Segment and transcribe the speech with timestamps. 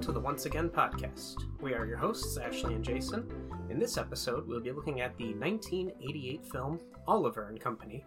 [0.00, 1.42] welcome to the Once Again podcast.
[1.60, 3.30] We are your hosts, Ashley and Jason.
[3.68, 8.06] In this episode, we'll be looking at the 1988 film Oliver and Company.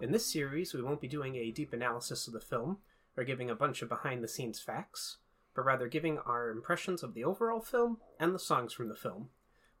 [0.00, 2.78] In this series, we won't be doing a deep analysis of the film
[3.16, 5.16] or giving a bunch of behind the scenes facts,
[5.56, 9.30] but rather giving our impressions of the overall film and the songs from the film.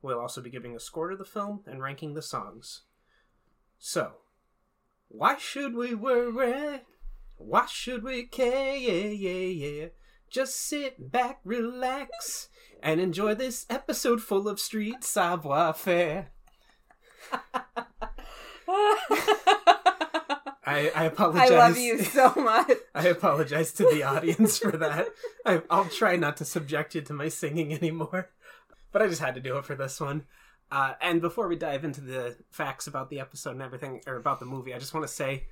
[0.02, 2.82] We'll also be giving a score to the film and ranking the songs.
[3.78, 4.14] So,
[5.06, 6.80] why should we worry?
[7.36, 8.74] Why should we care?
[8.74, 9.86] Yeah, yeah, yeah.
[10.34, 12.48] Just sit back, relax,
[12.82, 16.32] and enjoy this episode full of street savoir faire.
[20.66, 21.52] I, I apologize.
[21.52, 22.72] I love you so much.
[22.96, 25.06] I apologize to the audience for that.
[25.46, 28.28] I, I'll try not to subject you to my singing anymore,
[28.90, 30.24] but I just had to do it for this one.
[30.68, 34.40] Uh, and before we dive into the facts about the episode and everything, or about
[34.40, 35.44] the movie, I just want to say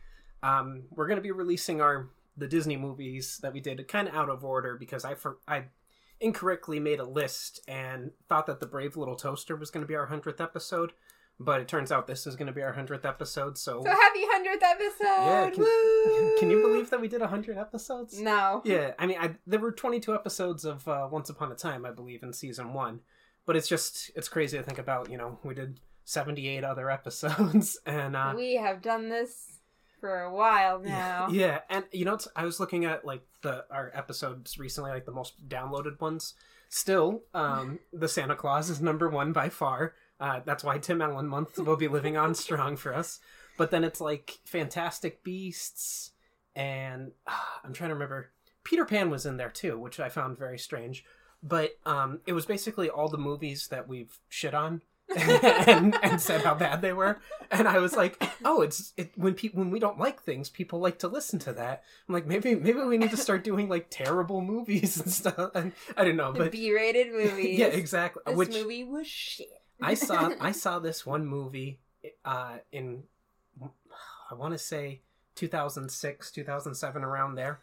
[0.42, 4.14] um, we're going to be releasing our the Disney movies that we did kind of
[4.14, 5.64] out of order because I for, I
[6.20, 9.97] incorrectly made a list and thought that the Brave Little Toaster was going to be
[9.97, 10.92] our hundredth episode,
[11.39, 13.58] but it turns out this is going to be our hundredth episode.
[13.58, 15.05] So, So happy hundredth episode!
[15.05, 18.20] yeah, can, can you believe that we did hundred episodes?
[18.20, 18.62] No.
[18.64, 21.91] Yeah, I mean, I, there were 22 episodes of uh, Once Upon a Time, I
[21.91, 23.00] believe, in season one,
[23.44, 25.11] but it's just it's crazy to think about.
[25.11, 29.52] You know, we did 78 other episodes, and uh, we have done this
[30.03, 31.28] for a while now.
[31.31, 35.06] yeah, and you know, it's, I was looking at like the our episodes recently, like
[35.06, 36.34] the most downloaded ones.
[36.69, 39.95] Still, um, the Santa Claus is number one by far.
[40.20, 43.20] Uh, that's why Tim Allen month will be living on strong for us.
[43.56, 46.11] But then it's like Fantastic Beasts,
[46.56, 47.33] and uh,
[47.64, 48.30] I'm trying to remember.
[48.64, 51.05] Peter Pan was in there too, which I found very strange.
[51.45, 54.83] But um, it was basically all the movies that we've shit on
[55.17, 57.20] and, and said how bad they were.
[57.50, 60.79] And I was like, oh, it's it, when people when we don't like things, people
[60.79, 61.83] like to listen to that.
[62.08, 65.51] I'm like, maybe maybe we need to start doing like terrible movies and stuff.
[65.55, 67.58] And I don't know, The but B-rated movies.
[67.58, 68.23] yeah, exactly.
[68.27, 69.48] This Which movie was shit.
[69.83, 71.80] I saw I saw this one movie
[72.24, 73.02] uh, in
[74.30, 75.02] I want to say
[75.35, 77.61] 2006, 2007, around there.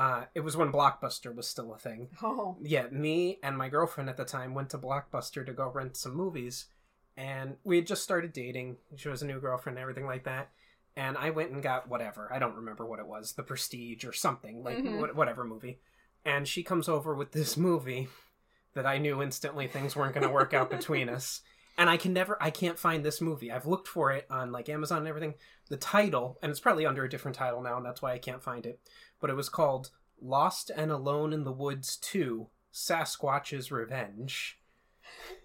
[0.00, 2.08] Uh, it was when Blockbuster was still a thing.
[2.22, 2.56] Oh.
[2.62, 6.14] Yeah, me and my girlfriend at the time went to Blockbuster to go rent some
[6.14, 6.66] movies,
[7.18, 8.78] and we had just started dating.
[8.96, 10.48] She was a new girlfriend and everything like that.
[10.96, 12.32] And I went and got whatever.
[12.32, 15.12] I don't remember what it was, The Prestige or something, like Mhm.
[15.12, 15.80] wh- whatever movie.
[16.24, 18.08] And she comes over with this movie
[18.72, 21.42] that I knew instantly things weren't going to work out between us.
[21.78, 23.50] And I can never, I can't find this movie.
[23.52, 25.34] I've looked for it on like Amazon and everything.
[25.68, 28.42] The title, and it's probably under a different title now, and that's why I can't
[28.42, 28.80] find it.
[29.20, 34.58] But it was called Lost and Alone in the Woods 2 Sasquatch's Revenge.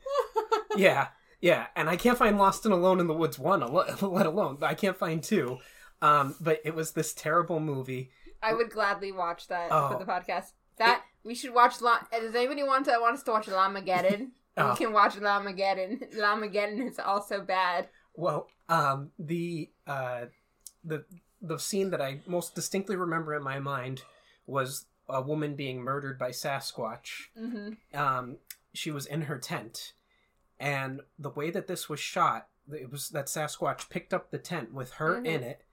[0.78, 1.08] yeah,
[1.41, 1.68] yeah.
[1.75, 3.62] And I can't find Lost and Alone in the Woods 1,
[4.02, 4.58] let alone.
[4.62, 5.58] I can't find 2.
[6.02, 8.12] Um, but it was this terrible movie.
[8.41, 9.90] I would gladly watch that Oh.
[9.90, 10.52] for the podcast.
[10.78, 11.81] That we should watch.
[11.81, 14.30] La- Does anybody want to want us to watch Llamageddon?
[14.57, 14.69] Oh.
[14.69, 16.16] We can watch Llamageddon.
[16.16, 17.90] Llamageddon is also bad.
[18.13, 20.28] Well, um, the uh,
[20.86, 21.03] the
[21.41, 24.03] the scene that I most distinctly remember in my mind
[24.47, 27.28] was a woman being murdered by Sasquatch.
[27.40, 27.97] Mm-hmm.
[27.97, 28.38] Um,
[28.73, 29.94] she was in her tent,
[30.59, 34.74] and the way that this was shot, it was that Sasquatch picked up the tent
[34.74, 35.25] with her Mhm.
[35.28, 35.63] in it,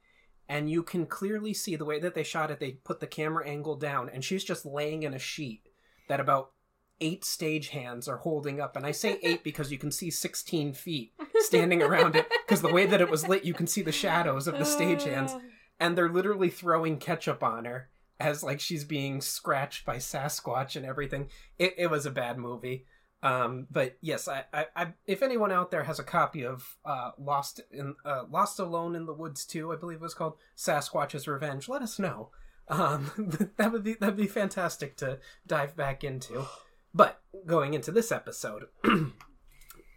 [0.48, 2.60] and you can clearly see the way that they shot it.
[2.60, 5.62] They put the camera angle down, and she's just laying in a sheet
[6.08, 6.52] that about
[7.00, 8.76] eight stage hands are holding up.
[8.76, 12.72] And I say eight because you can see 16 feet standing around it because the
[12.72, 15.32] way that it was lit, you can see the shadows of the stage hands,
[15.82, 17.88] and they're literally throwing ketchup on her
[18.20, 21.28] as like she's being scratched by Sasquatch and everything.
[21.58, 22.86] It, it was a bad movie.
[23.20, 27.10] Um, but yes, I, I, I, if anyone out there has a copy of uh,
[27.18, 31.26] Lost in uh, Lost Alone in the Woods 2, I believe it was called Sasquatch's
[31.26, 32.30] Revenge, let us know.
[32.68, 33.10] Um,
[33.56, 36.46] that would be that'd be fantastic to dive back into.
[36.94, 38.66] But going into this episode,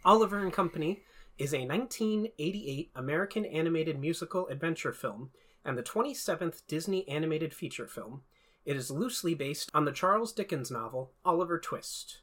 [0.06, 1.04] Oliver and Company
[1.38, 5.30] is a 1988 American animated musical adventure film
[5.66, 8.22] and the 27th Disney animated feature film.
[8.64, 12.20] It is loosely based on the Charles Dickens novel Oliver Twist.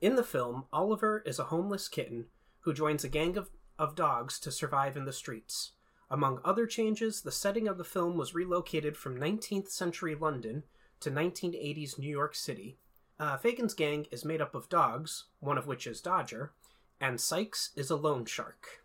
[0.00, 2.26] In the film, Oliver is a homeless kitten
[2.60, 5.72] who joins a gang of, of dogs to survive in the streets.
[6.10, 10.64] Among other changes, the setting of the film was relocated from 19th century London
[11.00, 12.76] to 1980s New York City.
[13.18, 16.52] Uh, Fagin's gang is made up of dogs, one of which is Dodger,
[17.00, 18.82] and Sykes is a loan shark.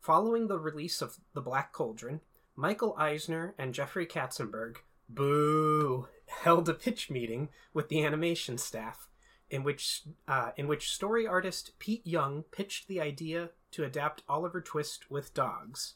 [0.00, 2.20] Following the release of The Black Cauldron,
[2.58, 4.78] Michael Eisner and Jeffrey Katzenberg,
[5.08, 9.08] boo, held a pitch meeting with the animation staff,
[9.48, 14.60] in which uh, in which story artist Pete Young pitched the idea to adapt Oliver
[14.60, 15.94] Twist with dogs.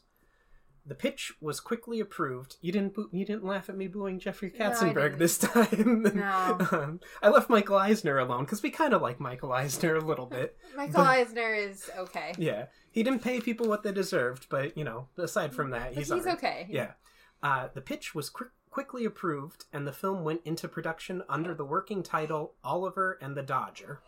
[0.85, 2.57] The pitch was quickly approved.
[2.59, 5.19] You didn't boo- you didn't laugh at me booing Jeffrey Katzenberg didn't.
[5.19, 6.03] this time.
[6.15, 6.57] No.
[6.71, 10.25] um, I left Michael Eisner alone because we kind of like Michael Eisner a little
[10.25, 10.57] bit.
[10.75, 12.33] Michael Eisner is okay.
[12.37, 15.97] Yeah, he didn't pay people what they deserved, but you know, aside from that, But
[15.99, 16.67] he's, he's, okay.
[16.69, 16.91] Yeah.
[17.41, 21.63] Uh, the pitch was quick quickly approved, and the film went into production under the
[21.65, 24.01] working title Oliver and the Dodger.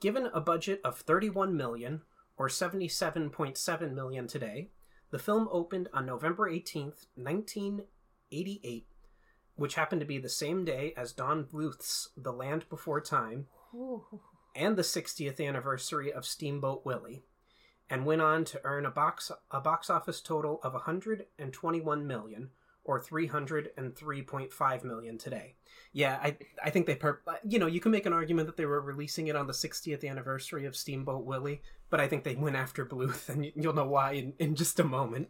[0.00, 2.02] Given a budget of 31 million
[2.36, 4.70] or 77.7 million today,
[5.10, 8.86] the film opened on November 18th, 1988,
[9.54, 14.04] which happened to be the same day as Don Bluth's The Land Before Time Ooh.
[14.54, 17.22] and the 60th anniversary of Steamboat Willie,
[17.88, 22.50] and went on to earn a box a box office total of 121 million
[22.86, 25.56] or 303.5 million today.
[25.92, 28.66] Yeah, I I think they per you know, you can make an argument that they
[28.66, 32.56] were releasing it on the 60th anniversary of Steamboat Willie, but I think they went
[32.56, 35.28] after Bluth and you'll know why in, in just a moment.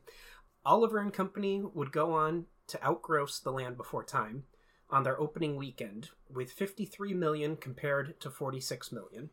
[0.64, 4.44] Oliver and Company would go on to outgross The Land Before Time
[4.90, 9.30] on their opening weekend with 53 million compared to 46 million.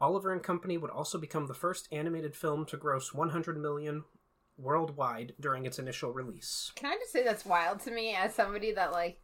[0.00, 4.04] Oliver and Company would also become the first animated film to gross 100 million
[4.60, 6.72] worldwide during its initial release.
[6.76, 9.20] Can I just say that's wild to me as somebody that like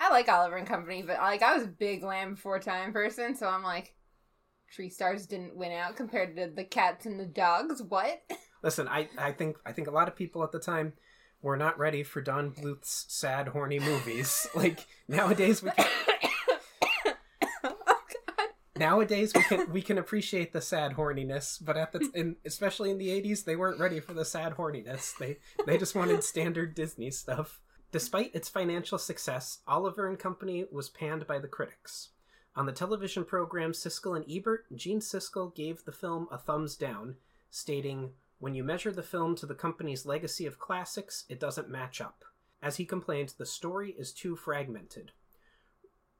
[0.00, 3.34] I like Oliver and Company, but like I was a big Land Before Time person,
[3.34, 3.94] so I'm like
[4.70, 7.82] Tree Stars didn't win out compared to the cats and the dogs.
[7.82, 8.22] What?
[8.62, 10.92] Listen, I, I think I think a lot of people at the time
[11.42, 14.46] were not ready for Don Bluth's sad, horny movies.
[14.54, 15.86] like nowadays we can.
[18.78, 22.98] Nowadays we can we can appreciate the sad horniness, but at the in, especially in
[22.98, 25.16] the eighties, they weren't ready for the sad horniness.
[25.16, 27.60] They they just wanted standard Disney stuff.
[27.90, 32.10] Despite its financial success, Oliver and Company was panned by the critics.
[32.54, 37.16] On the television program Siskel and Ebert, Gene Siskel gave the film a thumbs down,
[37.50, 42.00] stating, "When you measure the film to the company's legacy of classics, it doesn't match
[42.00, 42.24] up."
[42.60, 45.12] As he complained, the story is too fragmented.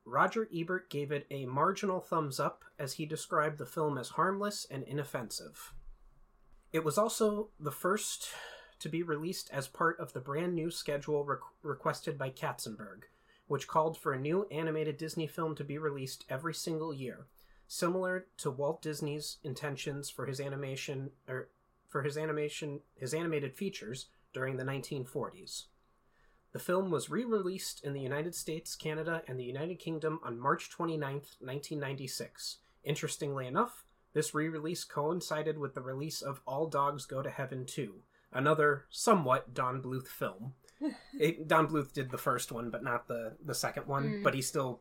[0.08, 4.66] Roger Ebert gave it a marginal thumbs up as he described the film as harmless
[4.70, 5.74] and inoffensive.
[6.72, 8.28] It was also the first
[8.78, 13.04] to be released as part of the brand new schedule requ- requested by Katzenberg,
[13.48, 17.26] which called for a new animated Disney film to be released every single year,
[17.66, 21.50] similar to Walt Disney's intentions for his animation or
[21.86, 25.64] for his animation his animated features during the 1940s.
[26.58, 30.40] The film was re released in the United States, Canada, and the United Kingdom on
[30.40, 32.56] March 29, 1996.
[32.82, 37.64] Interestingly enough, this re release coincided with the release of All Dogs Go to Heaven
[37.64, 37.94] 2,
[38.32, 40.54] another somewhat Don Bluth film.
[41.20, 44.22] It, Don Bluth did the first one, but not the, the second one, Mm.
[44.24, 44.80] but he still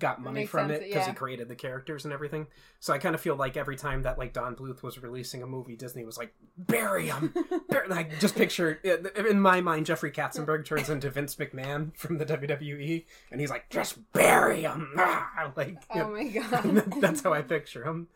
[0.00, 2.46] got money Makes from sense, it because he created the characters and everything.
[2.80, 5.46] So I kind of feel like every time that like Don Bluth was releasing a
[5.46, 7.32] movie, Disney was like, bury him!
[7.68, 8.72] Bury-" Like just picture
[9.16, 13.70] in my mind, Jeffrey Katzenberg turns into Vince McMahon from the WWE, and he's like,
[13.70, 14.92] just bury him!
[14.98, 15.52] Ah!
[15.56, 17.00] Like, Oh my god.
[17.00, 18.08] that's how I picture him.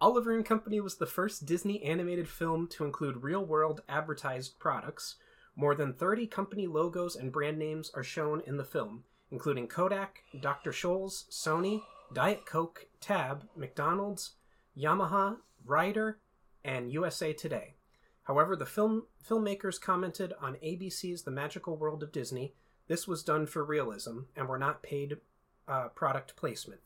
[0.00, 5.16] Oliver and Company was the first Disney animated film to include real world advertised products.
[5.56, 10.22] More than 30 company logos and brand names are shown in the film, including Kodak,
[10.40, 10.72] Dr.
[10.72, 11.82] Scholl's, Sony,
[12.12, 14.32] Diet Coke, Tab, McDonald's,
[14.76, 16.18] Yamaha, Ryder,
[16.64, 17.74] and USA Today.
[18.24, 22.54] However, the film filmmakers commented on ABC's The Magical World of Disney.
[22.86, 25.16] This was done for realism and were not paid
[25.66, 26.80] uh, product placement,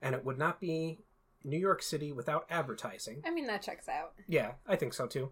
[0.00, 1.00] and it would not be
[1.44, 3.22] New York City without advertising.
[3.24, 4.12] I mean that checks out.
[4.26, 5.30] Yeah, I think so too.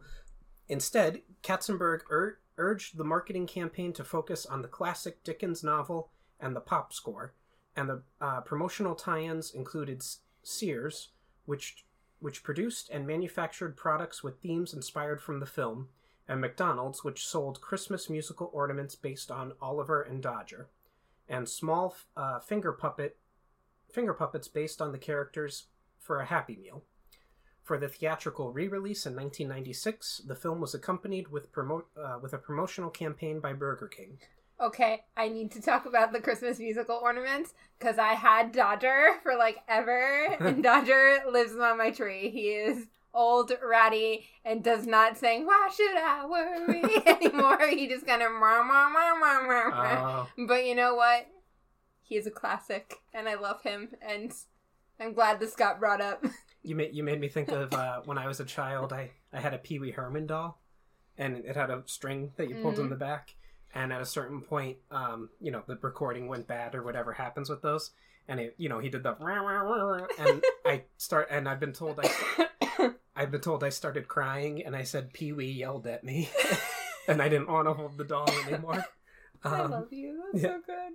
[0.68, 6.10] Instead, Katzenberg ur- urged the marketing campaign to focus on the classic Dickens novel
[6.40, 7.34] and the pop score,
[7.76, 10.02] and the uh, promotional tie-ins included
[10.42, 11.10] Sears,
[11.46, 11.84] which
[12.20, 15.88] which produced and manufactured products with themes inspired from the film,
[16.26, 20.70] and McDonald's, which sold Christmas musical ornaments based on Oliver and Dodger,
[21.28, 23.18] and small uh, finger puppet
[23.92, 25.66] finger puppets based on the characters
[25.98, 26.82] for a Happy Meal.
[27.62, 32.38] For the theatrical re-release in 1996, the film was accompanied with promo- uh, with a
[32.38, 34.18] promotional campaign by Burger King.
[34.60, 39.34] Okay, I need to talk about the Christmas musical ornaments because I had Dodger for
[39.36, 42.30] like ever, and Dodger lives on my tree.
[42.30, 47.66] He is old, ratty, and does not sing "Why should I worry" anymore.
[47.68, 51.26] he just kind of "Meow, meow, meow, meow, meow, meow." Uh, But you know what?
[52.02, 54.32] He is a classic, and I love him, and
[55.00, 56.24] I'm glad this got brought up.
[56.62, 58.92] you made you made me think of uh, when I was a child.
[58.92, 60.60] I I had a Pee Wee Herman doll,
[61.18, 62.90] and it had a string that you pulled in Mhm.
[62.90, 63.34] the back.
[63.74, 67.50] And at a certain point, um, you know, the recording went bad or whatever happens
[67.50, 67.90] with those,
[68.28, 69.16] and it, you know, he did the
[70.18, 74.74] and I start and I've been told I I've been told I started crying, and
[74.74, 76.28] I said Pee Wee yelled at me.
[77.08, 78.84] and I didn't want to hold the doll anymore.
[79.44, 80.22] I Um, love you.
[80.32, 80.50] That's yeah.
[80.50, 80.92] so good.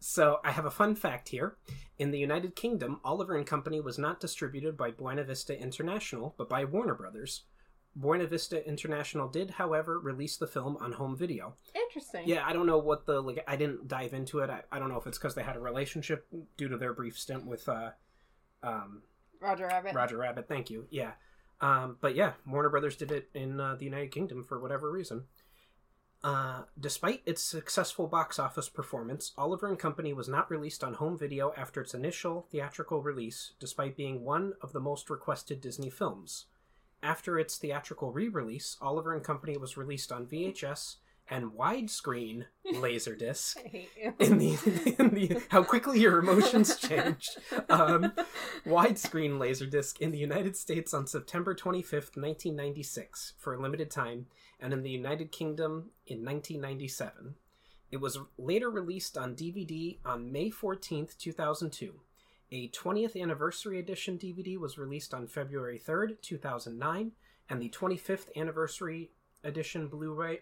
[0.00, 1.56] So I have a fun fact here.
[1.98, 6.48] In the United Kingdom, Oliver and Company was not distributed by Buena Vista International, but
[6.48, 7.44] by Warner Brothers.
[7.94, 11.54] Buena Vista International did, however, release the film on home video.
[11.74, 12.22] Interesting.
[12.26, 13.44] Yeah, I don't know what the like.
[13.46, 14.48] I didn't dive into it.
[14.48, 17.18] I, I don't know if it's because they had a relationship due to their brief
[17.18, 17.90] stint with uh,
[18.62, 19.02] um,
[19.40, 19.94] Roger Rabbit.
[19.94, 20.48] Roger Rabbit.
[20.48, 20.86] Thank you.
[20.90, 21.12] Yeah,
[21.60, 25.24] um, but yeah, Warner Brothers did it in uh, the United Kingdom for whatever reason.
[26.24, 31.18] Uh, despite its successful box office performance, Oliver and Company was not released on home
[31.18, 36.46] video after its initial theatrical release, despite being one of the most requested Disney films.
[37.02, 40.96] After its theatrical re-release, Oliver and Company was released on VHS
[41.28, 42.44] and widescreen
[42.74, 44.14] laserdisc I hate you.
[44.18, 47.30] in the, in the how quickly your emotions change.
[47.68, 48.12] Um,
[48.66, 54.26] widescreen laserdisc in the United States on September 25th, 1996, for a limited time,
[54.60, 57.34] and in the United Kingdom in 1997.
[57.90, 61.94] It was later released on DVD on May 14th, 2002.
[62.54, 67.12] A 20th anniversary edition DVD was released on February 3rd, 2009,
[67.48, 69.10] and the 25th anniversary
[69.42, 70.40] edition Blu-ray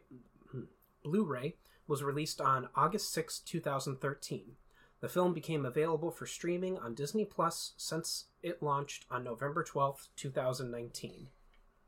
[0.50, 0.62] hmm,
[1.05, 1.55] Blu-ray
[1.87, 4.57] was released on August 6, 2013.
[5.00, 10.09] The film became available for streaming on Disney Plus since it launched on November 12th,
[10.17, 11.29] 2019.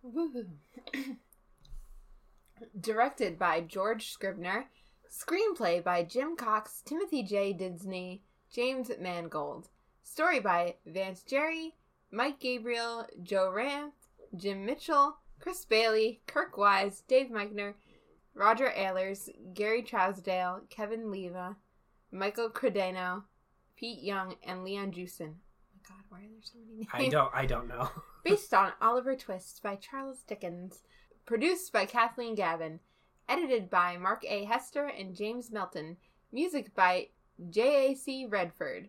[0.03, 0.47] Woo.
[2.81, 4.67] Directed by George Scribner.
[5.11, 7.53] Screenplay by Jim Cox, Timothy J.
[7.53, 9.69] Disney, James Mangold.
[10.03, 11.75] Story by Vance Gerry,
[12.11, 17.75] Mike Gabriel, Joe Ranft, Jim Mitchell, Chris Bailey, Kirk Wise, Dave Michener,
[18.35, 21.57] Roger Allers, Gary Trousdale, Kevin Leva,
[22.11, 23.25] Michael Credeno,
[23.77, 25.35] Pete Young, and Leon Joosen.
[25.35, 26.89] Oh my god, why are there so many names?
[26.93, 27.91] I don't I don't know.
[28.25, 30.83] Based on Oliver Twist by Charles Dickens.
[31.27, 32.81] Produced by Kathleen Gavin.
[33.29, 34.45] Edited by Mark A.
[34.45, 35.97] Hester and James Melton.
[36.31, 37.09] Music by
[37.51, 38.27] J.A.C.
[38.27, 38.89] Redford.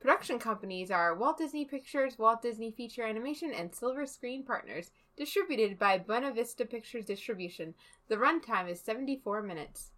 [0.00, 4.92] Production companies are Walt Disney Pictures, Walt Disney Feature Animation, and Silver Screen Partners.
[5.16, 7.74] Distributed by Buena Vista Pictures Distribution.
[8.06, 9.90] The runtime is 74 minutes.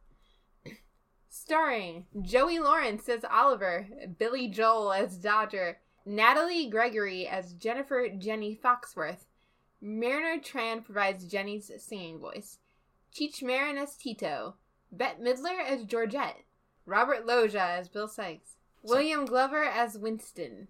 [1.29, 3.87] Starring Joey Lawrence as Oliver,
[4.19, 9.27] Billy Joel as Dodger, Natalie Gregory as Jennifer Jenny Foxworth.
[9.83, 12.59] Mariner Tran provides Jenny's singing voice.
[13.15, 14.55] Cheech Marin as Tito.
[14.91, 16.45] Bette Midler as Georgette.
[16.87, 18.57] Robert Loggia as Bill Sykes.
[18.83, 20.69] William Glover as Winston.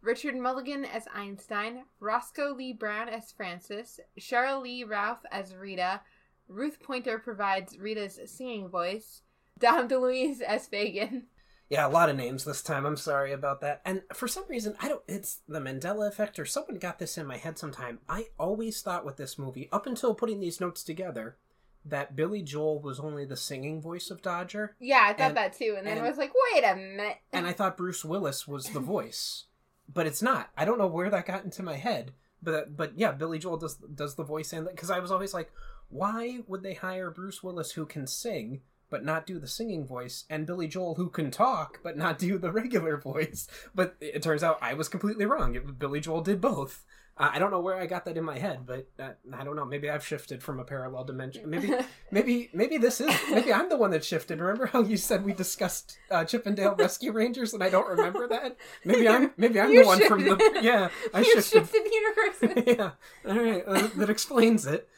[0.00, 1.84] Richard Mulligan as Einstein.
[2.00, 4.00] Roscoe Lee Browne as Francis.
[4.18, 6.00] Cheryl Lee Ralph as Rita.
[6.48, 9.22] Ruth Pointer provides Rita's singing voice.
[9.58, 11.24] Dom DeLuise as Fagin.
[11.70, 12.84] Yeah, a lot of names this time.
[12.84, 13.80] I'm sorry about that.
[13.86, 15.02] And for some reason, I don't.
[15.08, 18.00] It's the Mandela effect, or someone got this in my head sometime.
[18.08, 21.38] I always thought with this movie, up until putting these notes together,
[21.84, 25.52] that Billy Joel was only the singing voice of Dodger, Yeah, I thought And- that
[25.54, 25.74] too.
[25.76, 27.16] And then and- I was like, wait a minute.
[27.32, 29.46] and I thought Bruce Willis was the voice,
[29.92, 30.50] but it's not.
[30.56, 32.12] I don't know where that got into my head,
[32.42, 35.50] but but yeah, Billy Joel does does the voice and because I was always like,
[35.88, 38.60] why would they hire Bruce Willis who can sing?
[38.88, 42.36] But not do the singing voice, and Billy Joel who can talk but not do
[42.38, 43.48] the regular voice.
[43.74, 45.54] But it turns out I was completely wrong.
[45.54, 46.84] It, Billy Joel did both.
[47.16, 49.66] I don't know where I got that in my head, but uh, I don't know.
[49.66, 51.48] Maybe I've shifted from a parallel dimension.
[51.48, 51.70] Maybe
[52.10, 54.40] Maybe maybe this is maybe I'm the one that shifted.
[54.40, 57.88] Remember how you said we discussed uh, Chip 'n Dale Rescue Rangers and I don't
[57.88, 58.56] remember that?
[58.84, 61.68] Maybe I'm maybe I'm You the one from the yeah I you shifted.
[61.68, 62.74] shifted universes.
[62.78, 62.90] yeah,
[63.28, 64.88] all right, uh, that explains it.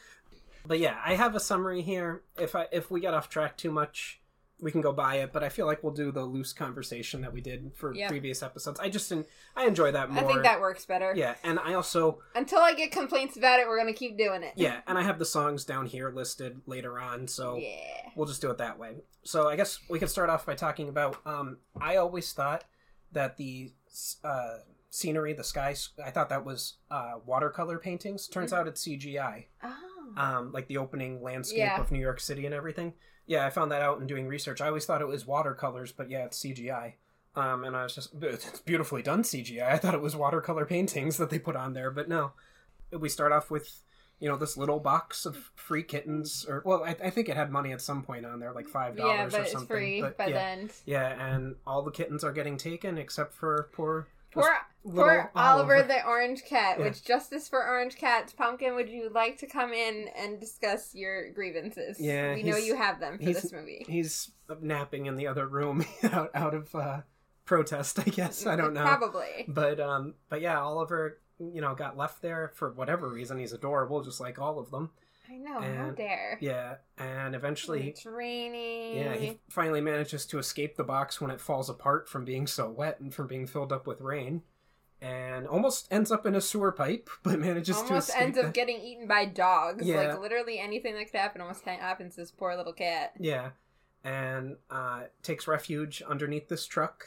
[0.67, 2.23] But yeah, I have a summary here.
[2.39, 4.21] If I if we get off track too much,
[4.61, 5.33] we can go buy it.
[5.33, 8.09] But I feel like we'll do the loose conversation that we did for Yeah.
[8.09, 8.79] previous episodes.
[8.81, 9.13] I just
[9.57, 10.25] I enjoy that more.
[10.25, 11.13] I think that works better.
[11.17, 14.53] yeah, and I also Until I get complaints about it, we're gonna keep doing it.
[14.57, 17.27] yeah, and I have the songs down here listed later on.
[17.29, 18.11] So Yeah.
[18.17, 18.97] we'll just do it that way.
[19.25, 21.17] So I guess we could start off by talking about.
[21.27, 22.65] Um, I always thought
[23.13, 23.73] that the
[24.25, 24.59] uh,
[24.91, 28.29] scenery, the skies, I thought that was uh, watercolor paintings.
[28.29, 29.47] Turns out it's CGI.
[29.63, 29.75] Oh.
[30.17, 31.81] Um, like the opening landscape Yeah.
[31.81, 32.95] of New York City and everything.
[33.27, 34.61] Yeah, I found that out in doing research.
[34.61, 36.95] I always thought it was watercolors, but yeah, it's CGI.
[37.37, 39.67] Um, and I was just, it's beautifully done CGI.
[39.67, 42.33] I thought it was watercolor paintings that they put on there, but no.
[42.93, 43.83] We start off with,
[44.21, 47.51] you know, this little box of free kittens, or well, I, I think it had
[47.51, 49.67] money at some point on there, like five dollars yeah, but or it's something.
[49.67, 50.73] free but by yeah, the end.
[50.87, 55.83] yeah, and all the kittens are getting taken except for poor, Poor, poor Oliver Oliver.
[55.89, 56.85] the Orange Cat, Yeah.
[56.87, 61.31] which Justice for Orange Cats, Pumpkin, would you like to come in and discuss your
[61.33, 61.99] grievances?
[62.01, 63.85] Yeah, We know you have them for this movie.
[63.89, 67.01] He's napping in the other room out out of uh,
[67.45, 68.47] protest, I guess.
[68.47, 68.83] I don't know.
[68.83, 69.45] Probably.
[69.49, 73.39] But um, but yeah, Oliver, you know, got left there for whatever reason.
[73.39, 74.91] He's adorable, just like all of them.
[75.29, 75.55] I know.
[75.61, 76.39] How And- dare?
[76.41, 78.97] Yeah, and eventually, It's raining.
[78.99, 82.69] yeah, he finally manages to escape the box when it falls apart from being so
[82.71, 84.43] wet and from being filled up with rain,
[85.01, 88.81] and almost ends up in a sewer pipe, but manages to almost ends up getting
[88.81, 89.87] eaten by dogs.
[89.87, 90.09] Yeah.
[90.13, 93.13] Like literally anything that could happen almost happens to this poor little cat.
[93.19, 93.51] Yeah,
[94.03, 97.05] and uh, takes refuge underneath this truck,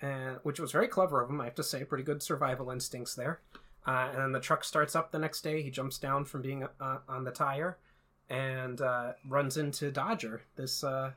[0.00, 1.84] and which was very clever of him, I have to say.
[1.84, 3.40] Pretty good survival instincts there.
[3.86, 5.62] Uh, and then the truck starts up the next day.
[5.62, 7.78] He jumps down from being uh, on the tire,
[8.28, 10.42] and uh, runs into Dodger.
[10.56, 11.12] This, uh,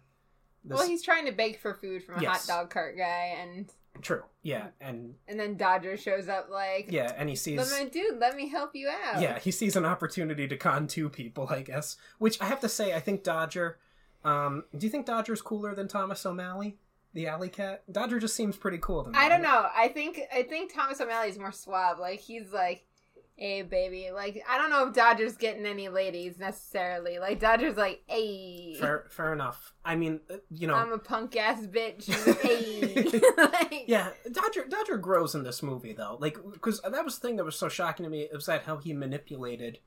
[0.64, 2.48] this Well, he's trying to beg for food from a Yes.
[2.48, 3.70] hot dog cart guy, and
[4.02, 7.58] true, yeah, and and then Dodger shows up like, yeah, and he sees.
[7.58, 10.88] "Let me, dude, let me help you out." Yeah, he sees an opportunity to con
[10.88, 11.98] two people, I guess.
[12.18, 13.78] Which I have to say, I think Dodger.
[14.24, 16.78] Um, do you think Dodger's cooler than Thomas O'Malley,
[17.14, 17.84] the alley cat?
[17.92, 19.18] Dodger just seems pretty cool to me.
[19.18, 19.68] I don't know.
[19.76, 22.00] I think I think Thomas O'Malley's more suave.
[22.00, 22.86] Like he's like,
[23.36, 27.20] "Hey, baby." Like I don't know if Dodger's getting any ladies necessarily.
[27.20, 29.74] Like Dodger's like, "Hey, Fair, fair enough.
[29.86, 32.06] I mean, uh, you know, I'm a punk ass bitch."
[32.42, 34.10] hey, like, yeah.
[34.32, 37.56] Dodger, Dodger grows in this movie though, like because that was the thing that was
[37.56, 38.28] so shocking to me.
[38.34, 39.80] Was that how he manipulated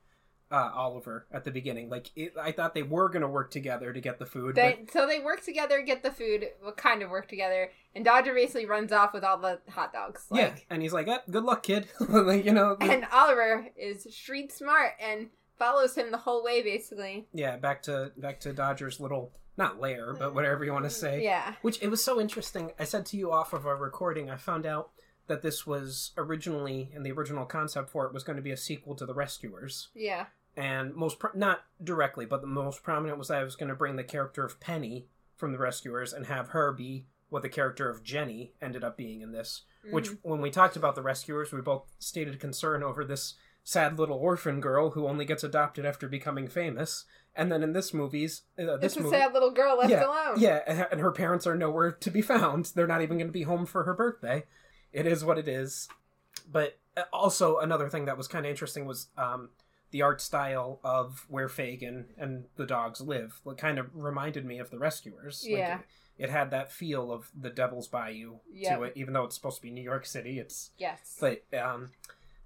[0.51, 1.89] uh, Oliver at the beginning?
[1.89, 4.55] Like, it, I thought they were gonna work together to get the food.
[4.55, 8.33] They, so they work together, get the food, well, kind of work together, and Dodger
[8.33, 10.25] basically runs off with all the hot dogs.
[10.29, 14.07] but, yeah, and he's like, eh, "Good luck, kid." like, you know, And Oliver is
[14.15, 17.27] street smart and follows him the whole way, basically.
[17.33, 17.57] yeah.
[17.57, 21.23] Back to back to Dodger's little not lair, but whatever you want to say.
[21.23, 21.55] Yeah.
[21.63, 22.71] Which it was so interesting.
[22.79, 24.91] I said to you off of our recording, I found out
[25.25, 28.57] that this was originally, and the original concept for it was going to be a
[28.57, 29.89] sequel to The Rescuers.
[29.95, 30.27] Yeah.
[30.57, 33.75] And most, pro- not directly, but the most prominent was that I was going to
[33.75, 37.89] bring the character of Penny from The Rescuers and have her be what the character
[37.89, 39.61] of Jenny ended up being in this.
[39.91, 40.17] Which, Mhm.
[40.23, 44.59] when we talked about The Rescuers, we both stated concern over this sad little orphan
[44.59, 47.05] girl who only gets adopted after becoming famous.
[47.35, 50.05] And then in this movie's, uh, this it's a movie, sad little girl left yeah,
[50.07, 50.39] alone.
[50.39, 52.65] Yeah, and- and her parents are nowhere to be found.
[52.73, 54.45] They're not even going to be home for her birthday.
[54.91, 55.87] It is what it is.
[56.51, 59.49] But uh, also another thing that was kind of interesting was um,
[59.91, 63.39] the art style of where Fagin and the dogs live.
[63.45, 65.43] It kind of reminded me of the Rescuers.
[65.47, 65.79] Like, Yeah.
[65.79, 68.77] it, it had that feel of the Devil's Bayou Yep.
[68.77, 70.39] to it, even though it's supposed to be New York City.
[70.39, 71.17] It's Yes.
[71.21, 71.91] but um,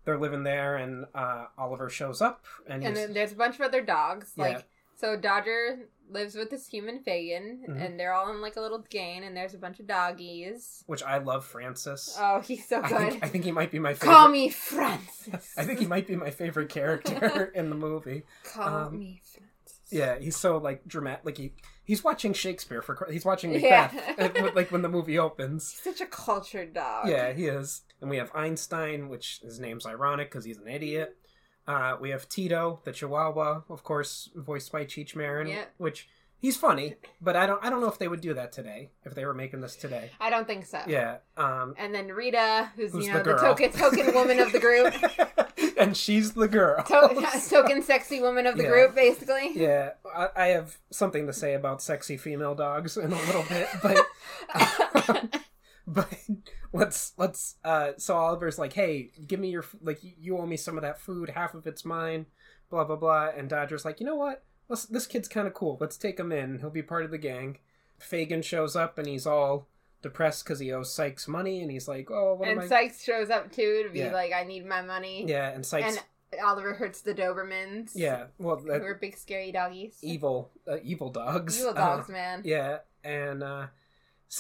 [0.06, 3.62] they're living there, and uh, Oliver shows up, and, and then there's a bunch of
[3.62, 4.34] other dogs.
[4.36, 4.44] Yeah.
[4.44, 7.86] Like so Dodger lives with this human Fagin Mhm.
[7.86, 10.84] and they're all in like a little gang and there's a bunch of doggies.
[10.88, 12.16] which I love, Francis.
[12.20, 12.98] Oh, he's so I good.
[13.12, 14.14] think, I think he might be my favorite.
[14.14, 15.54] Call me Francis.
[15.58, 18.24] I think he might be my favorite character in the movie.
[18.44, 19.48] Call um, me Francis.
[19.90, 21.26] Yeah, he's so like dramatic.
[21.26, 23.90] Like he he's watching Shakespeare for he's watching Yeah.
[24.18, 24.38] Macbeth.
[24.44, 25.72] uh, like when the movie opens.
[25.72, 27.10] He's such a cultured dog.
[27.10, 27.82] Yeah, he is.
[28.00, 31.18] And we have Einstein, which his name's ironic because he's an idiot.
[31.68, 35.66] Uh, we have Tito, the Chihuahua, of course, voiced by Cheech Marin, Yeah.
[35.78, 38.90] which he's funny, but I don't I don't know if they would do that today
[39.06, 40.10] if they were making this today.
[40.20, 40.82] I don't think so.
[40.88, 41.18] Yeah.
[41.38, 44.60] Um, And then Rita, who's, Who's you know the the, token token woman of the
[44.60, 44.94] group,
[45.78, 46.84] and she's the girl.
[46.84, 48.70] to- token sexy woman of the Yeah.
[48.70, 49.52] group, basically.
[49.54, 53.68] Yeah, I, I have something to say about sexy female dogs in a little bit,
[53.84, 54.06] but
[55.94, 56.08] but
[56.74, 57.56] let's let's.
[57.64, 61.00] Uh, so Oliver's like, "Hey, give me your like you owe me some of that
[61.00, 61.32] food.
[61.32, 62.26] Half of it's mine."
[62.70, 63.30] Blah blah blah.
[63.36, 64.44] And Dodger's like, "You know what?
[64.70, 65.78] Let's, this kid's kind of cool.
[65.82, 66.60] Let's take him in.
[66.60, 67.58] He'll be part of the gang."
[68.00, 69.68] Fagin shows up and he's all
[70.02, 73.04] depressed because he owes Sykes money, and he's like, "Oh, what and am I?" Sykes
[73.04, 74.14] shows up too to be Yeah.
[74.14, 75.26] like, I need my money.
[75.28, 75.98] yeah, and Sykes.
[75.98, 77.92] And Oliver hurts the Dobermans.
[77.94, 79.98] yeah, well, Who that, are big scary doggies.
[80.02, 81.60] evil, uh, evil dogs.
[81.60, 82.42] Evil Uh, dogs, man.
[82.46, 83.68] Yeah, and uh,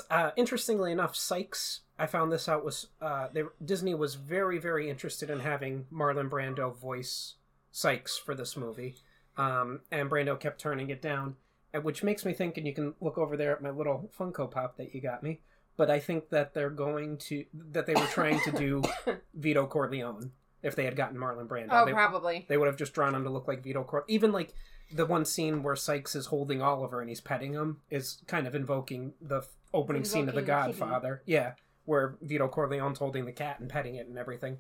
[0.10, 1.82] uh, interestingly enough, Sykes.
[2.00, 6.30] I found this out was uh, they, Disney was very very interested in having Marlon
[6.30, 7.36] Brando voice
[7.72, 8.96] Sykes for this movie,
[9.38, 11.36] um, and Brando kept turning it down,
[11.82, 12.58] which makes me think.
[12.58, 15.42] And you can look over there at my little Funko Pop that you got me.
[15.78, 18.82] But I think that they're going to that they were trying to do
[19.34, 21.70] Vito Corleone if they had gotten Marlon Brando.
[21.72, 22.46] Oh, They- probably.
[22.50, 24.06] they would have just drawn him to look like Vito Corleone.
[24.10, 24.54] Even like
[24.94, 28.54] the one scene where Sykes is holding Oliver and he's petting him is kind of
[28.54, 29.42] invoking the
[29.74, 30.78] opening scene of The the kitty.
[30.80, 31.22] Godfather.
[31.26, 31.54] Yeah,
[31.86, 34.58] where Vito Corleone's holding the cat and petting it and everything.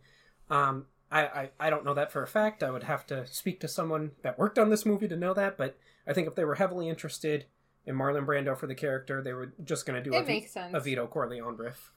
[0.50, 2.64] Um, I, I I don't know that for a fact.
[2.64, 5.58] I would have to speak to someone that worked on this movie to know that.
[5.58, 7.46] But I think if they were heavily interested
[7.86, 10.52] in Marlon Brando for the character, they were just going to do a, It makes
[10.52, 10.74] sense.
[10.76, 11.92] a Vito Corleone riff.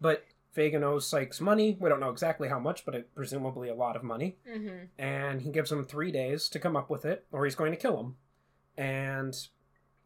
[0.00, 0.24] But
[0.56, 1.76] Fagin owes Sykes money.
[1.80, 5.42] We don't know exactly how much, but it, presumably a lot of money hmm and
[5.42, 7.98] he gives him three days to come up with it, or he's going to kill
[8.00, 8.16] him.
[8.76, 9.34] And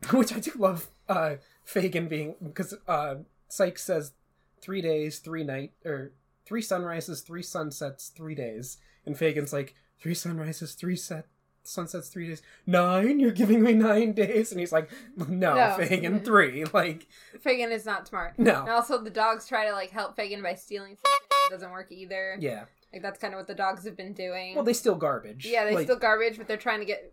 [0.12, 3.16] which I do love, uh, Fagin being because uh,
[3.48, 4.12] Sykes says
[4.60, 6.12] three days, three night, or
[6.44, 11.26] three sunrises, three sunsets, three days, and Fagin's like three sunrises, three set,
[11.62, 12.42] sunset's three days.
[12.66, 13.20] Nine?
[13.20, 14.50] You're giving me nine days?
[14.50, 15.76] And he's like, no, No.
[15.78, 16.64] Fagin, three.
[16.74, 17.06] Like,
[17.42, 18.38] Fagin is not smart.
[18.38, 18.60] no.
[18.60, 20.92] And also, the dogs try to like help Fagin by stealing.
[20.92, 22.36] It doesn't work either.
[22.40, 22.64] Yeah.
[22.92, 24.54] Like that's kind of what the dogs have been doing.
[24.54, 25.44] Well, they steal garbage.
[25.46, 27.12] yeah, they Like, steal garbage, but they're trying to get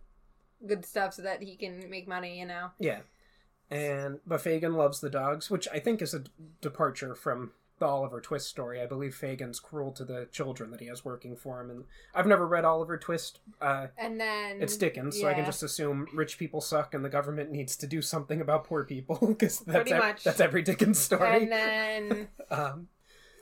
[0.67, 2.39] good stuff so that he can make money.
[2.39, 2.71] You know.
[2.79, 2.99] Yeah.
[3.69, 7.85] And but Fagin loves the dogs, which I think is a d- departure from the
[7.87, 8.81] Oliver Twist story.
[8.81, 12.27] I believe Fagin's cruel to the children that he has working for him, and I've
[12.27, 13.39] never read Oliver Twist.
[13.61, 17.09] Uh, And then it's Dickens, so I can just assume rich people suck and the
[17.09, 21.43] government needs to do something about poor people because that's ev- that's every Dickens story.
[21.43, 22.87] And then um,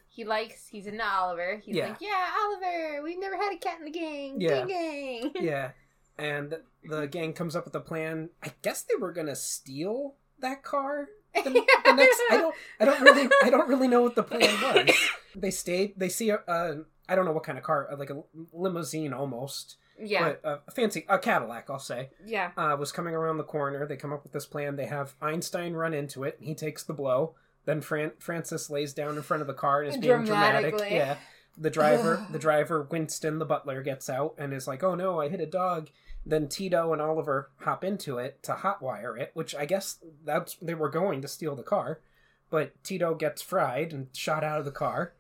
[0.07, 1.57] he likes he's into Oliver.
[1.65, 1.87] He's Yeah.
[1.89, 4.39] like, yeah, Oliver, we've never had a cat in the gang.
[4.39, 4.63] Yeah.
[4.65, 5.43] Gang, gang.
[5.43, 5.71] yeah,
[6.19, 8.29] and the gang comes up with a plan.
[8.43, 11.43] I guess they were gonna steal that car the,
[11.85, 14.95] the next I don't I don't really I don't really know what the plan was.
[15.35, 15.93] They stayed.
[15.95, 19.77] They see a, a I don't know what kind of car, like a limousine almost,
[19.99, 22.49] yeah, but a fancy a Cadillac, I'll say, yeah.
[22.57, 23.85] uh, was coming around the corner.
[23.85, 24.75] They come up with this plan.
[24.75, 26.39] They have Einstein run into it.
[26.41, 27.35] He takes the blow.
[27.65, 30.73] Then Fran- Francis lays down in front of the car and is being dramatic.
[30.89, 31.17] Yeah.
[31.55, 35.29] The driver, the driver, Winston, the butler, gets out and is like, "Oh no, I
[35.29, 35.89] hit a dog."
[36.25, 40.73] Then Tito and Oliver hop into it to hotwire it, which I guess that's they
[40.73, 42.01] were going to steal the car,
[42.49, 45.13] but Tito gets fried and shot out of the car,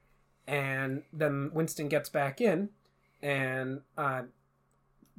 [0.45, 2.69] and then Winston gets back in,
[3.21, 4.23] and uh,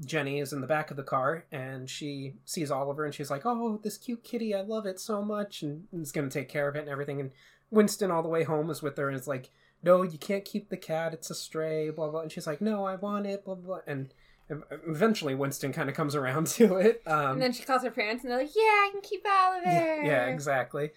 [0.05, 3.45] Jenny is in the back of the car, and she sees Oliver, and she's like,
[3.45, 6.69] "Oh, this cute kitty, I love it so much," and is going to take care
[6.69, 7.21] of it and everything.
[7.21, 7.33] And
[7.71, 9.51] Winston, all the way home, is with her and is like,
[9.83, 12.21] "No, you can't keep the cat; it's a stray." Blah blah.
[12.21, 13.81] And she's like, "No, I want it." Blah blah.
[13.87, 14.13] And
[14.87, 17.03] eventually, Winston kind of comes around to it.
[17.07, 19.67] Um, and then she calls her parents, and they're like, "Yeah, I can keep Oliver."
[19.67, 20.91] yeah, yeah, exactly.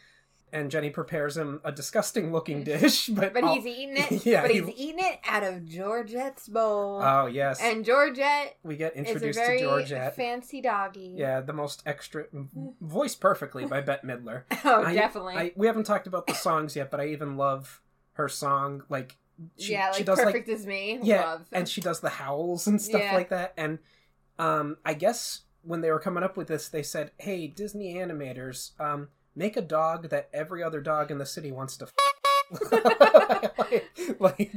[0.52, 4.24] And Jenny prepares him a disgusting looking dish, but But all- he's eating it.
[4.24, 7.02] Yeah, but he- he's eating it out of Georgette's bowl.
[7.04, 10.16] oh yes, and Georgette we get is a introduced very to Georgette.
[10.16, 11.16] fancy doggy.
[11.18, 12.26] Yeah, the most extra
[12.82, 14.44] voiced perfectly by Bette Midler.
[14.64, 15.36] Oh, I- definitely.
[15.38, 17.82] I we haven't talked about the songs yet, but I even love
[18.14, 18.84] her song.
[18.90, 19.18] Like
[19.58, 21.00] she, yeah, like she does perfect like as me.
[21.04, 21.46] yeah, Love.
[21.52, 23.14] and she does the howls and stuff Yeah.
[23.14, 23.54] like that.
[23.58, 23.80] And
[24.40, 28.80] um, I guess when they were coming up with this, they said, "Hey, Disney animators,
[28.80, 31.88] um, make a dog that every other dog in the city wants to."
[34.20, 34.52] like, like,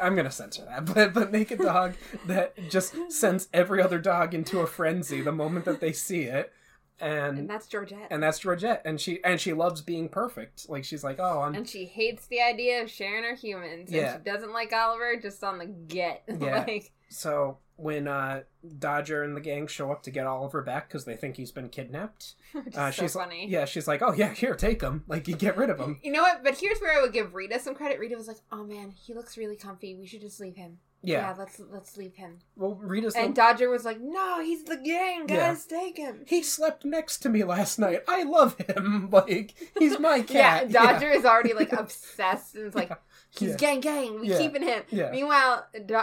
[0.00, 1.94] I'm gonna censor that, but but make a dog
[2.26, 6.52] that just sends every other dog into a frenzy the moment that they see it,
[7.00, 8.08] and and that's Georgette.
[8.10, 10.68] and that's Georgette, and she and she loves being perfect.
[10.68, 13.90] Like she's like, oh, I'm And she hates the idea of sharing her humans.
[13.90, 14.14] Yeah.
[14.14, 16.22] And she doesn't like Oliver just on the get.
[16.40, 16.64] Yeah.
[16.66, 18.42] like, so when uh,
[18.78, 21.68] Dodger and the gang show up to get Oliver back because they think he's been
[21.68, 22.34] kidnapped,
[22.76, 23.48] uh, so she's funny.
[23.48, 25.98] yeah, she's like, oh yeah, here, take him, like you get rid of him.
[26.02, 26.44] You know what?
[26.44, 27.98] But here's where I would give Rita some credit.
[27.98, 29.94] Rita was like, "Oh man, he looks really comfy.
[29.96, 30.78] We should just leave him.
[31.02, 34.76] Yeah, let's let's leave him." well, Rita's And the- Dodger was like, "No, he's the
[34.76, 35.26] gang.
[35.28, 35.52] Yeah.
[35.52, 38.02] Guys, take him." he slept next to me last night.
[38.06, 39.08] I love him.
[39.12, 40.70] Like he's my cat.
[40.70, 40.92] Yeah.
[40.92, 42.90] Dodger is already like obsessed and it's like,
[43.30, 43.56] he's Yeah.
[43.56, 44.20] gang gang.
[44.20, 44.38] We Yeah.
[44.38, 44.82] keeping him.
[44.90, 45.10] Yeah.
[45.10, 46.00] Meanwhile, Do-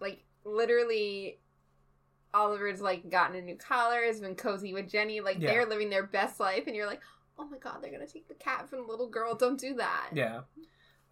[0.00, 1.40] like literally,
[2.34, 5.20] Oliver's like gotten a new collar, has been cozy with Jenny.
[5.20, 5.48] Like Yeah.
[5.52, 7.00] they're living their best life, and you're like,
[7.38, 9.34] oh my god, they're gonna take the cat from the little girl.
[9.34, 10.10] Don't do that.
[10.12, 10.42] Yeah.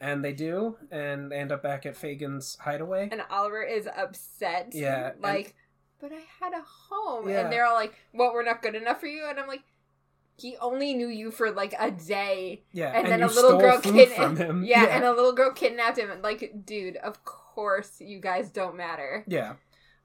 [0.00, 3.08] And they do, and they end up back at Fagin's hideaway.
[3.10, 4.72] And Oliver is upset.
[4.74, 5.54] Yeah, like,
[6.00, 7.40] but I had a home, Yeah.
[7.40, 8.34] and they're all like, "What?
[8.34, 9.62] We're not good enough for you?" And I'm like.
[10.38, 14.36] He only knew you for like a day, yeah, and, then a little girl kidnapped
[14.36, 14.62] him.
[14.66, 16.10] Yeah, and a little girl kidnapped him.
[16.20, 19.24] Like, dude, of course you guys don't matter.
[19.26, 19.54] yeah,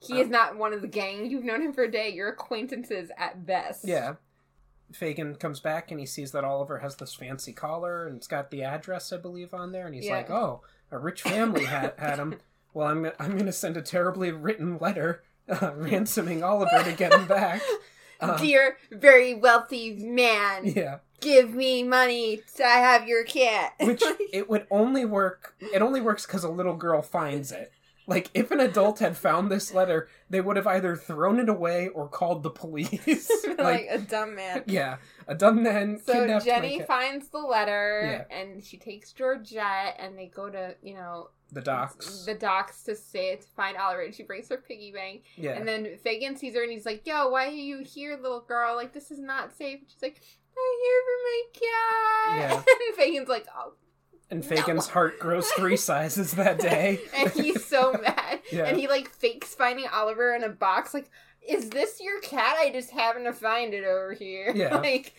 [0.00, 1.30] He is not one of the gang.
[1.30, 2.08] You've known him for a day.
[2.08, 3.86] You're acquaintances at best.
[3.86, 4.14] yeah.
[4.92, 8.50] Fagin comes back and he sees that Oliver has this fancy collar and it's got
[8.50, 10.16] the address, I believe, on there, and he's Yeah.
[10.16, 12.38] like, "Oh, a rich family had had him.
[12.74, 17.12] Well, I'm I'm going to send a terribly written letter uh, ransoming Oliver to get
[17.12, 17.60] him back."
[18.38, 23.72] Dear, very wealthy man, yeah, give me money to have your cat.
[23.80, 24.02] which
[24.32, 25.56] it would only work.
[25.58, 27.72] It only works because a little girl finds it.
[28.06, 31.88] Like if an adult had found this letter, they would have either thrown it away
[31.88, 33.30] or called the police.
[33.46, 34.64] like, like, a dumb man.
[34.66, 34.96] yeah,
[35.28, 38.36] a dumb man So Jenny finds the letter Yeah.
[38.36, 42.24] and she takes Georgette and they go to, you know, the docks.
[42.24, 45.22] the docks to say to find Oliver and she brings her piggy bank.
[45.36, 48.40] yeah, And then Fagin sees her and he's like, Yo, why are you here, little
[48.40, 48.74] girl?
[48.74, 49.80] Like, this is not safe.
[49.80, 50.20] And she's like,
[50.56, 52.64] I'm here for my cat.
[52.66, 52.74] Yeah.
[52.88, 53.74] and Fagin's like, Oh.
[54.32, 56.98] And Fagin's heart grows three sizes that day.
[57.14, 58.40] And he's so mad.
[58.50, 58.64] Yeah.
[58.64, 60.92] And he, like, fakes finding Oliver in a box.
[60.92, 61.08] Like,
[61.46, 62.56] is this your cat?
[62.58, 64.52] I just happened to find it over here.
[64.56, 64.78] Yeah.
[64.78, 65.14] like,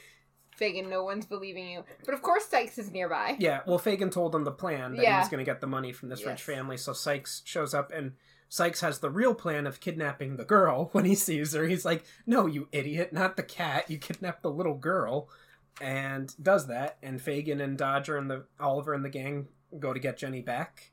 [0.60, 1.84] Fagin, no one's believing you.
[2.06, 3.36] But of course, Sykes is nearby.
[3.40, 5.22] Yeah, well, Fagin told him the plan that Yeah.
[5.30, 6.78] going to get the money from this rich family.
[6.78, 8.14] So Sykes shows up, and
[8.50, 11.66] Sykes has the real plan of kidnapping the girl when he sees her.
[11.66, 13.90] He's like, "No, you idiot, not the cat.
[13.90, 15.28] You kidnapped the little girl."
[15.82, 19.48] And does that, and Fagin and Dodger and the Oliver and the gang
[19.80, 20.92] go to get Jenny back.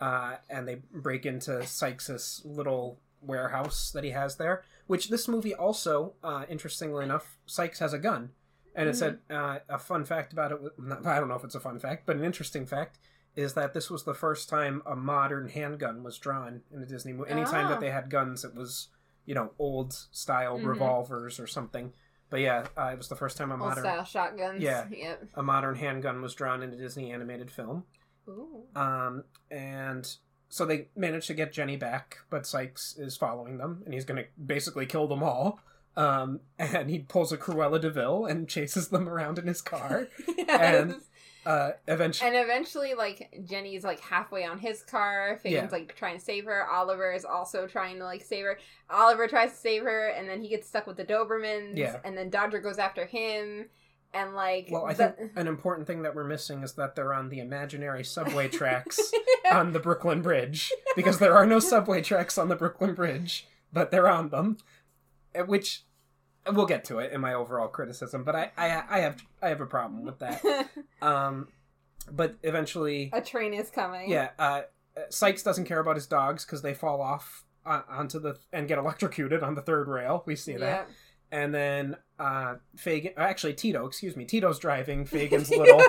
[0.00, 4.64] Uh, and they break into Sykes's little warehouse that he has there.
[4.88, 8.30] Which this movie also, uh, interestingly enough, Sykes has a gun,
[8.74, 10.58] and it said uh, a fun fact about it.
[10.78, 12.98] Not, I don't know if it's a fun fact, but an interesting fact
[13.36, 17.12] is that this was the first time a modern handgun was drawn in a Disney
[17.12, 17.30] movie.
[17.30, 17.68] Anytime Oh.
[17.70, 18.88] that they had guns, it was
[19.24, 20.66] you know old style Mhm.
[20.66, 21.92] revolvers or something.
[22.32, 24.62] But yeah, uh, it was the first time a modern style shotguns.
[24.62, 24.86] Yeah.
[24.90, 25.24] Yep.
[25.34, 27.84] a modern handgun was drawn in a Disney animated film.
[28.26, 28.62] Ooh.
[28.74, 30.10] Um, and
[30.48, 34.16] so they manage to get Jenny back, but Sykes is following them, and he's going
[34.16, 35.60] to basically kill them all.
[35.94, 40.08] Um, and he pulls a Cruella de Vil and chases them around in his car.
[40.38, 40.94] Yes.
[41.44, 45.38] Uh, eventually, And eventually, like Jenny's like halfway on his car.
[45.42, 45.68] Fagin's Yeah.
[45.78, 46.66] like trying to save her.
[46.68, 48.58] Oliver is also trying to like save her.
[48.90, 51.76] Oliver tries to save her, and then he gets stuck with the Dobermans.
[51.76, 51.98] Yeah.
[52.04, 53.68] And then Dodger goes after him,
[54.14, 54.68] and like.
[54.70, 57.40] well, I the- think an important thing that we're missing is that they're on the
[57.40, 59.00] imaginary subway tracks
[59.52, 63.90] on the Brooklyn Bridge because there are no subway tracks on the Brooklyn Bridge, but
[63.90, 64.58] they're on them,
[65.34, 65.82] uh, which
[66.50, 68.24] we'll get to it in my overall criticism.
[68.24, 70.42] But I, I, I have, I have a problem with that.
[71.02, 71.48] Um,
[72.10, 74.08] but eventually, a train is coming.
[74.10, 74.62] yeah, uh,
[75.10, 78.78] Sykes doesn't care about his dogs because they fall off uh, onto the and get
[78.78, 80.22] electrocuted on the third rail.
[80.26, 80.94] We see that, Yeah.
[81.40, 85.82] and then uh, Fagin, actually Tito, excuse me, Tito's driving Fagin's little.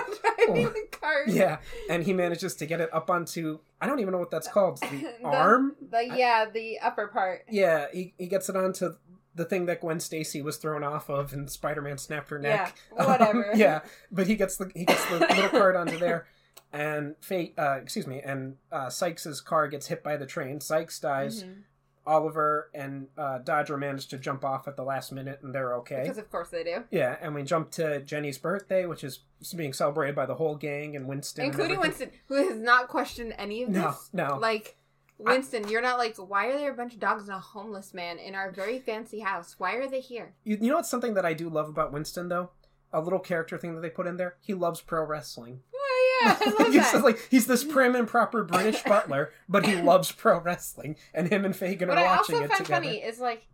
[0.46, 1.28] driving the cart.
[1.28, 4.48] Yeah, and he manages to get it up onto I don't even know what that's
[4.48, 4.80] called.
[4.80, 5.76] The, The- arm?
[5.90, 7.42] The yeah, the upper part.
[7.50, 8.94] Yeah, he, he gets it onto
[9.34, 12.74] the thing that Gwen Stacy was thrown off of and Spider-Man snapped her neck.
[12.96, 13.52] Yeah, whatever.
[13.52, 13.80] Um, yeah,
[14.12, 16.26] but he gets the he gets the little card onto there
[16.72, 20.60] and Fate uh excuse me, and uh Sykes's car gets hit by the train.
[20.60, 21.44] Sykes dies.
[21.44, 21.62] Mhm.
[22.06, 26.02] Oliver and uh, Dodger manage to jump off at the last minute and they're okay.
[26.02, 26.84] Because of course they do.
[26.90, 29.20] yeah, and we jump to Jenny's birthday, which is
[29.56, 32.08] being celebrated by the whole gang and Winston, Including everything.
[32.10, 34.10] Winston, who has not questioned any of this.
[34.12, 34.36] No, no.
[34.36, 34.76] Like,
[35.24, 38.18] Winston, you're not like, why are there a bunch of dogs and a homeless man
[38.18, 39.54] in our very fancy house?
[39.58, 40.34] Why are they here?
[40.44, 42.50] You, you know what's something that I do love about Winston though?
[42.92, 44.36] A little character thing that they put in there.
[44.40, 45.60] He loves pro wrestling.
[45.74, 46.92] Oh, yeah, I love he's that.
[46.92, 51.28] just like he's this prim and proper British butler, but he loves pro wrestling, and
[51.28, 52.84] him and Fagin what are I watching also it find together.
[52.84, 53.46] funny is like,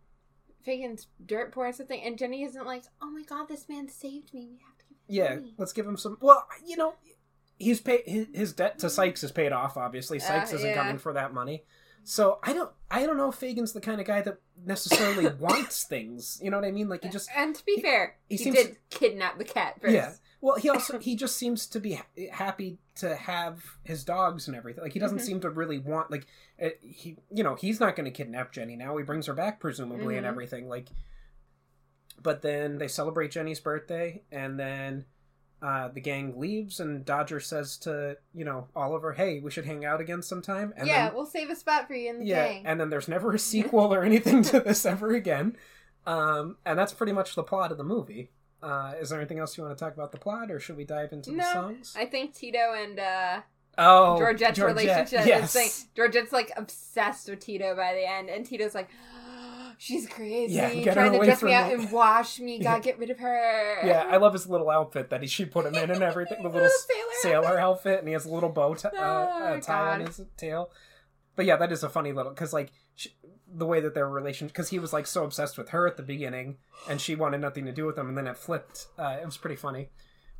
[0.63, 4.31] Fagin's dirt poor and something, and Jenny isn't like, oh my god, this man saved
[4.33, 4.47] me.
[4.51, 6.17] We have to give him Yeah, money." let's give him some.
[6.21, 6.93] Well, you know,
[7.61, 9.77] he's paid his, his debt to Sykes is paid off.
[9.77, 10.75] Obviously, Sykes Uh, isn't yeah.
[10.75, 11.63] coming for that money.
[12.03, 15.83] So I don't, I don't know if Fagin's the kind of guy that necessarily wants
[15.83, 16.39] things.
[16.41, 16.89] You know what I mean?
[16.89, 19.79] Like he just, And to be he- fair, he he, seems did kidnap the cat
[19.79, 19.93] first.
[19.93, 20.13] yeah.
[20.41, 24.83] Well, he also he just seems to be happy to have his dogs and everything.
[24.83, 25.25] Like he doesn't Mhm.
[25.25, 26.25] seem to really want like
[26.59, 28.97] uh, he, you know, he's not going to kidnap Jenny now.
[28.97, 30.29] He brings her back presumably and Mhm.
[30.29, 30.67] everything.
[30.67, 30.89] Like,
[32.21, 35.05] but then they celebrate Jenny's birthday, and then
[35.61, 39.85] uh, the gang leaves, and Dodger says to you know Oliver, "Hey, we should hang
[39.85, 42.47] out again sometime." And yeah, then, we'll save a spot for you in the yeah,
[42.47, 42.65] gang.
[42.65, 45.55] and then there's never a sequel or anything to this ever again.
[46.07, 48.31] Um, and that's pretty much the plot of the movie.
[48.63, 50.83] Uh, is there anything else you want to talk about the plot, or should we
[50.83, 51.95] dive into the songs?
[51.97, 53.41] I think Tito and uh,
[53.77, 55.55] Oh, Georgette's relationship Yes.
[55.55, 58.89] is like Georgette's like obsessed with Tito by the end, and Tito's like,
[59.81, 62.59] she's crazy, Yeah, get her trying to dress me out and wash me.
[62.63, 62.83] Gotta Yeah.
[62.83, 63.79] get rid of her.
[63.83, 66.43] yeah, I love his little outfit that he, she put him in and everything.
[66.43, 66.69] The little
[67.23, 67.41] sailor.
[67.43, 70.21] sailor outfit, and he has a little bow tie, uh, Oh, uh, tie on his
[70.37, 70.69] tail.
[71.35, 73.07] But yeah, that is a funny little because like sh
[73.53, 76.03] the way that their relationship because he was like so obsessed with her at the
[76.03, 78.87] beginning, and she wanted nothing to do with him, and then it flipped.
[78.99, 79.89] Uh, it was pretty funny.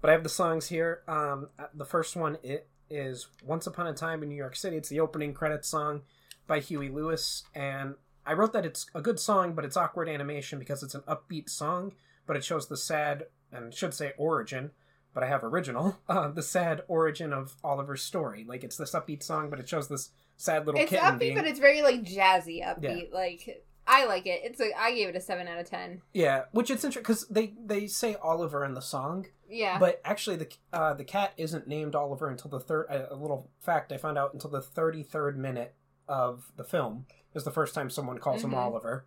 [0.01, 1.01] But I have the songs here.
[1.07, 4.77] Um, uh, the first one it is "Once Upon a Time in New York City."
[4.77, 6.01] It's the opening credits song
[6.47, 7.95] by Huey Lewis, and
[8.25, 11.49] I wrote that it's a good song, but it's awkward animation because it's an upbeat
[11.49, 11.93] song,
[12.27, 14.71] but it shows the sad and should say origin
[15.13, 18.45] but I have original, uh, the sad origin of Oliver's story.
[18.47, 21.35] Like it's this upbeat song, but it shows this sad little It's upbeat, being.
[21.35, 23.11] but it's very like jazzy upbeat.
[23.11, 24.39] Like I like it.
[24.45, 26.01] It's like I gave it a seven out of ten.
[26.13, 29.77] Yeah, which it's interesting because they they say Oliver in the song, Yeah.
[29.79, 32.85] but actually the uh, the cat isn't named Oliver until the third.
[32.89, 35.75] A little fact I found out until the thirty third minute
[36.07, 38.57] of the film is the first time someone calls him Mhm.
[38.57, 39.05] Oliver.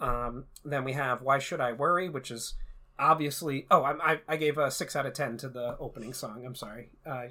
[0.00, 2.54] Um, then we have "Why Should I Worry," which is
[2.98, 3.66] obviously.
[3.70, 6.44] Oh, I I, I gave a six out of ten to the opening song.
[6.44, 6.90] I'm sorry.
[7.06, 7.28] Uh,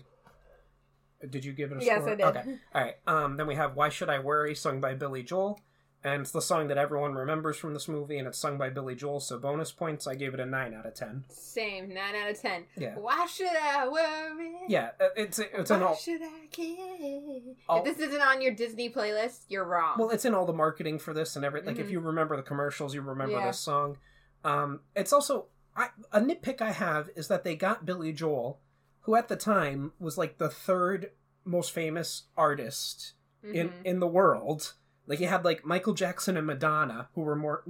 [1.29, 2.09] did you give it a yes, score?
[2.11, 2.25] I did.
[2.25, 2.59] Okay.
[2.75, 2.95] All right.
[3.07, 5.59] Um, then we have "Why Should I Worry," sung by Billy Joel.
[6.03, 8.95] And it's the song that everyone remembers from this movie, and it's sung by Billy
[8.95, 9.19] Joel.
[9.19, 11.23] So bonus points, I gave it a nine out of ten.
[11.29, 12.65] Same, nine out of ten.
[12.77, 12.95] Yeah.
[12.95, 14.51] Why should I worry?
[14.67, 17.41] Yeah, uh, it's it's Why in all should I care?
[17.69, 19.95] all- If this isn't on your Disney playlist, you're wrong.
[19.97, 21.91] well, it's in all the marketing for this and every like if Mhm.
[21.91, 23.47] you remember the commercials, you remember Yeah.
[23.47, 23.97] this song.
[24.43, 28.59] Um, it's also I, a nitpick I have is that they got Billy Joel,
[29.01, 31.11] who at the time was like the third
[31.45, 33.13] most famous artist
[33.43, 33.73] in Mhm.
[33.85, 34.73] in the world.
[35.07, 37.63] Like he had like Michael Jackson and Madonna, who were more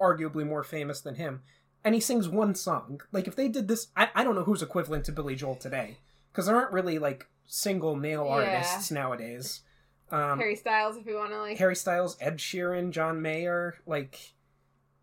[0.00, 1.42] arguably more famous than him,
[1.84, 3.00] and he sings one song.
[3.12, 5.98] Like if they did this, I, I don't know who's equivalent to Billy Joel today,
[6.32, 8.32] because there aren't really like single male Yeah.
[8.32, 9.60] artists nowadays.
[10.12, 11.58] Um, Harry, Styles, if you want to like.
[11.58, 14.18] Harry Styles, Ed Sheeran, John Mayer, like.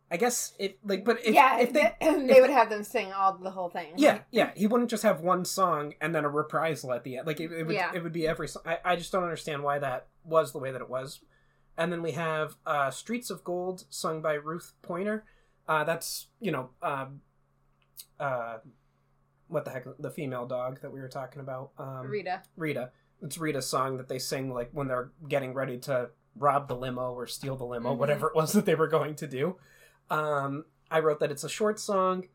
[0.09, 3.37] I guess it like, but if, yeah, if they, they, would have them sing all
[3.37, 3.91] the whole thing.
[3.97, 7.27] yeah, yeah, he wouldn't just have one song and then a reprisal at the end.
[7.27, 7.91] Like it, it would, Yeah.
[7.93, 8.47] it would be every.
[8.47, 8.63] song.
[8.65, 11.19] I, I just don't understand why that was the way that it was.
[11.77, 15.23] And then we have uh, "Streets of Gold" sung by Ruth Pointer.
[15.67, 17.21] Uh, that's you know, um,
[18.19, 18.57] uh,
[19.47, 22.41] what the heck, the female dog that we were talking about, um, Rita.
[22.55, 22.91] Rita.
[23.21, 27.13] It's Rita's song that they sing like when they're getting ready to rob the limo
[27.13, 27.97] or steal the limo, Mhm.
[27.97, 29.57] whatever it was that they were going to do.
[30.09, 32.27] Um, I wrote that it's a short song,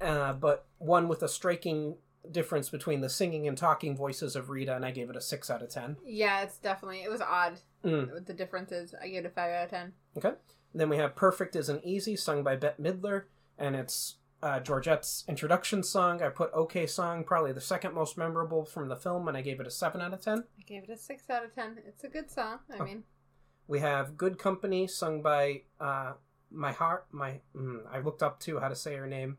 [0.00, 1.96] uh, but one with a striking
[2.30, 5.50] difference between the singing and talking voices of Rita, and I gave it a six
[5.50, 5.96] out of ten.
[6.04, 8.12] Yeah, it's definitely it was odd Mm.
[8.14, 8.94] with the differences.
[9.00, 9.92] I gave it a five out of ten.
[10.16, 10.32] Okay,
[10.74, 13.24] Then we have "Perfect Isn't Easy" sung by Bette Midler,
[13.58, 16.22] and it's uh, Georgette's introduction song.
[16.22, 19.60] I put "Okay" Song," probably the second most memorable from the film, and I gave
[19.60, 20.44] it a seven out of ten.
[20.58, 21.78] I gave it a six out of ten.
[21.86, 22.60] It's a good song.
[22.70, 22.84] I Oh.
[22.84, 23.04] mean,
[23.66, 26.14] We have "Good Company" sung by uh,
[26.50, 27.06] my heart.
[27.10, 29.38] My mm, I looked up too how to say her name,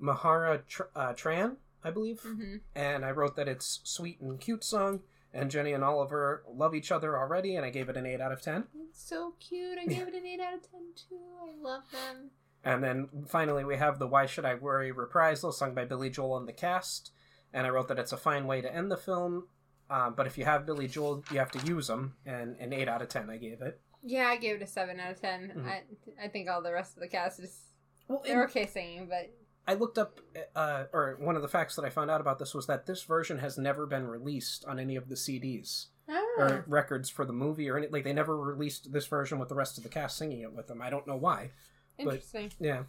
[0.00, 4.64] Mahara Tr- uh, Tran, I believe, hmm and I wrote that it's sweet and cute
[4.64, 5.00] song.
[5.32, 8.32] And Jenny and Oliver love each other already, and I gave it an eight out
[8.32, 8.64] of ten.
[8.88, 9.78] it's so cute.
[9.78, 11.20] I gave it an eight out of ten too.
[11.42, 12.30] I love them.
[12.64, 16.38] And then finally, we have the "Why Should I Worry" reprisal sung by Billy Joel
[16.38, 17.12] and the cast.
[17.52, 19.48] And I wrote that it's a fine way to end the film.
[19.90, 22.14] Um, but if you have Billy Joel, you have to use him.
[22.26, 23.80] And an eight out of ten, I gave it.
[24.02, 25.66] Yeah, I gave it a seven out of 10 Mhm.
[25.66, 25.82] I
[26.24, 27.60] I think all the rest of the cast is
[28.06, 29.30] Well, they're okay singing, but
[29.68, 30.20] I looked up,
[30.56, 33.02] uh, or one of the facts that I found out about this was that this
[33.02, 37.34] version has never been released on any of the CDs oh, or records for the
[37.34, 37.86] movie or any.
[37.88, 40.68] Like they never released this version with the rest of the cast singing it with
[40.68, 40.80] them.
[40.80, 41.50] I don't know why.
[41.98, 42.50] interesting.
[42.58, 42.84] Yeah,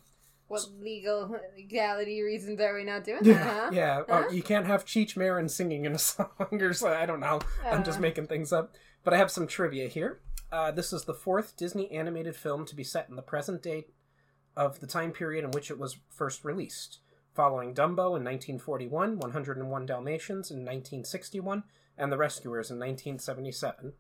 [0.48, 3.64] What legal legality reasons are we not doing yeah, that?
[3.66, 3.70] Huh?
[3.74, 3.96] yeah.
[4.08, 4.24] Huh?
[4.28, 6.88] Oh, you can't have Cheech Marin singing in a song or so.
[6.94, 7.42] I don't know.
[7.66, 8.74] I'm just Uh, making things up.
[9.04, 10.22] But I have some trivia here.
[10.50, 13.88] Uh, this is the fourth Disney animated film to be set in the present day
[14.56, 17.00] of the time period in which it was first released,
[17.34, 21.64] following Dumbo in 1941, 101 Dalmatians in 1961,
[21.98, 23.94] and The Rescuers in 1977.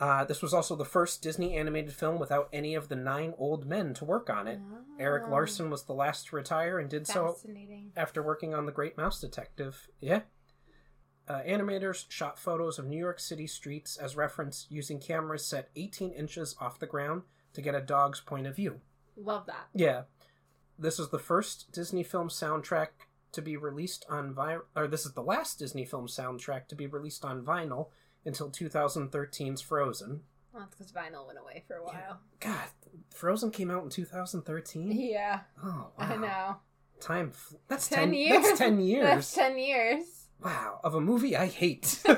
[0.00, 3.66] Uh, this was also the first Disney animated film without any of the nine old
[3.66, 4.60] men to work on it.
[5.00, 7.36] Eric Oh, Larson was the last to retire and did so
[7.96, 9.88] after working on The Great Mouse Detective.
[10.00, 10.20] Yeah.
[11.26, 16.12] Uh, animators shot photos of New York City streets as reference using cameras set 18
[16.12, 18.80] inches off the ground to get a dog's point of view.
[19.20, 19.68] Love that.
[19.74, 20.02] Yeah.
[20.78, 22.88] This is the first Disney film soundtrack
[23.32, 26.86] to be released on vinyl, or this is the last Disney film soundtrack to be
[26.86, 27.88] released on vinyl
[28.24, 30.20] until 2013's Frozen.
[30.52, 32.20] Well, that's because vinyl went away for a while.
[32.40, 32.68] God,
[33.14, 34.92] Frozen came out in 2013?
[34.92, 35.90] Yeah, Oh, wow.
[35.98, 36.56] I know.
[37.00, 38.42] Time, fl- that's 10 10, years.
[38.42, 39.04] That's 10 years.
[39.04, 40.04] That's ten years.
[40.42, 42.00] Wow, of a movie I hate.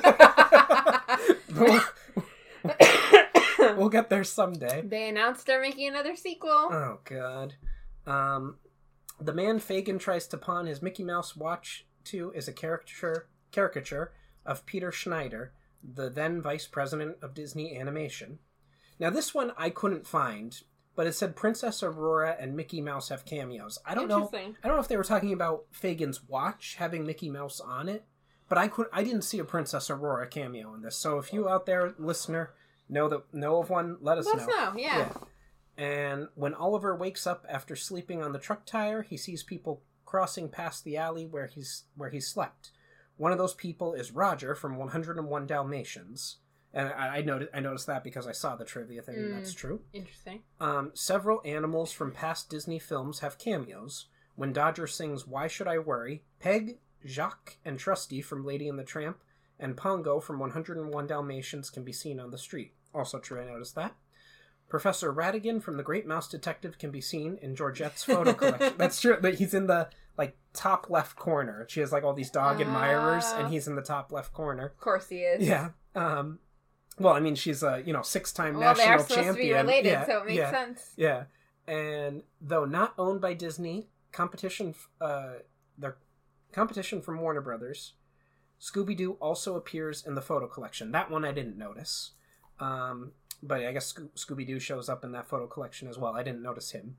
[3.77, 4.83] we'll, get there someday.
[4.85, 6.51] they announced they're making another sequel.
[6.51, 7.55] Oh god.
[8.07, 8.57] Um
[9.21, 14.13] the man Fagin tries to pawn his Mickey Mouse watch to is a caricature caricature
[14.47, 18.39] of Peter Schneider, the then vice president of Disney Animation.
[18.99, 20.61] Now this one I couldn't find,
[20.95, 23.79] but it said Princess Aurora and Mickey Mouse have cameos.
[23.85, 27.31] I don't know I don't know if they were talking about Fagin's watch having Mickey
[27.31, 28.05] Mouse on it,
[28.49, 30.97] but I could I didn't see a Princess Aurora cameo in this.
[30.97, 32.53] So if you out there, listener,
[32.91, 34.33] know that know of one, let us know.
[34.33, 34.71] Let us know.
[34.73, 34.79] know.
[34.79, 35.09] Yeah.
[35.79, 40.49] And when Oliver wakes up after sleeping on the truck tire, he sees people crossing
[40.49, 42.73] past the alley where he's where he slept.
[43.17, 46.37] One of those people is Roger from 101 Dalmatians.
[46.73, 49.35] And I, I noticed I noticed that because I saw the trivia thing, and Mm.
[49.37, 49.81] that's true.
[49.93, 50.43] Interesting.
[50.61, 54.07] Um, several animals from past Disney films have cameos.
[54.37, 58.85] When Dodger sings Why Should I Worry, Peg, Jock, and Trusty from Lady and the
[58.85, 59.19] Tramp,
[59.59, 62.75] and Pongo from 101 Dalmatians can be seen on the street.
[62.95, 63.95] Also true, I noticed that.
[64.69, 68.75] Professor Ratigan from The Great Mouse Detective can be seen in Georgette's photo collection.
[68.77, 71.67] That's true, but he's in the like top left corner.
[71.69, 73.41] She has like all these dog admirers, Ah.
[73.41, 74.67] and he's in the top left corner.
[74.67, 75.47] Of course he is.
[75.47, 75.71] Yeah.
[75.95, 76.39] Um,
[76.99, 79.35] Well, I mean, she's a you know six-time Well, they national are supposed champion.
[79.37, 80.93] to be related, yeah, so it makes yeah, sense.
[80.97, 81.25] Yeah,
[81.67, 85.35] and though not owned by Disney, competition uh,
[85.79, 85.97] their
[86.53, 87.95] competition from Warner Brothers,
[88.61, 90.93] Scooby Doo also appears in the photo collection.
[90.93, 92.11] That one I didn't notice,
[92.61, 96.15] um, but I guess Sco- Scooby Doo shows up in that photo collection as well.
[96.15, 96.97] I didn't notice him.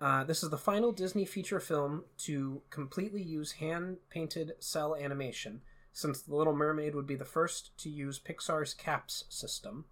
[0.00, 5.62] Uh, this is the final Disney feature film to completely use hand painted cel animation,
[5.92, 9.86] since The Little Mermaid would be the first to use Pixar's CAPS system.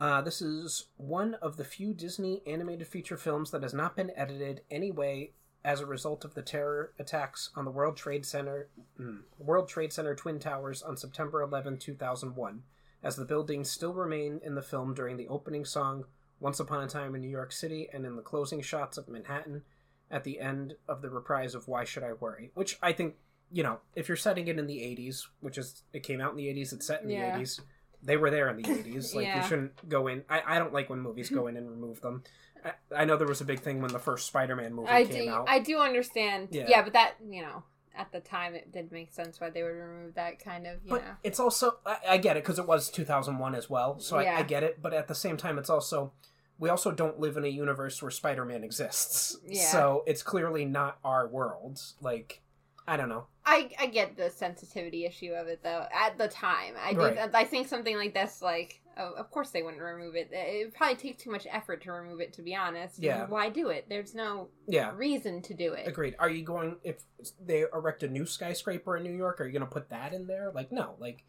[0.00, 4.12] Uh, this is one of the few Disney animated feature films that has not been
[4.16, 5.30] edited anyway
[5.64, 8.68] as a result of the terror attacks on the World Trade Center,
[9.00, 12.62] mm, World Trade Center Twin Towers on September 11, 2001,
[13.06, 16.04] as the buildings still remain in the film during the opening song
[16.40, 19.62] "Once Upon a Time in New York City" and in the closing shots of Manhattan
[20.10, 23.14] at the end of the reprise of "Why Should I Worry," which I think
[23.52, 26.36] you know if you're setting it in the 80s, which is it came out in
[26.36, 27.36] the 80s, it's set in Yeah.
[27.36, 27.60] the 80s
[28.02, 29.40] they were there in the 80s like Yeah.
[29.42, 32.22] you shouldn't go in I, I don't like when movies go in and remove them
[32.64, 35.24] I, I know there was a big thing when the first spider-man movie I came
[35.26, 36.48] do, out I do understand.
[36.50, 36.66] Yeah.
[36.68, 36.82] Yeah.
[36.82, 37.62] but that you know,
[37.96, 40.90] at the time, it did make sense why they would remove that kind of you
[40.90, 41.12] but know.
[41.22, 44.38] it's also I, I get it because it was 2001 as well so I, Yeah.
[44.38, 46.12] I get it but at the same time it's also
[46.58, 49.66] we also don't live in a universe where spider-man exists Yeah.
[49.66, 52.42] so it's clearly not our world like
[52.88, 55.86] i don't know I I get the sensitivity issue of it though.
[55.94, 56.98] At the time, I do.
[56.98, 57.30] Right.
[57.32, 60.30] I think something like this, like, oh, of course they wouldn't remove it.
[60.32, 62.32] It would probably take too much effort to remove it.
[62.34, 63.26] To be honest, Yeah.
[63.26, 63.86] Why do it?
[63.88, 65.86] There's no yeah reason to do it.
[65.86, 67.02] agreed are you going if
[67.44, 70.26] they erect a new skyscraper in new york are you going to put that in
[70.26, 71.22] there like no like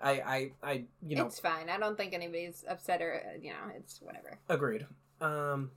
[0.00, 1.68] i i i you know It's fine.
[1.68, 4.38] I don't think anybody's upset or uh, you know, it's whatever.
[4.48, 4.86] Agreed.
[5.20, 5.72] Um,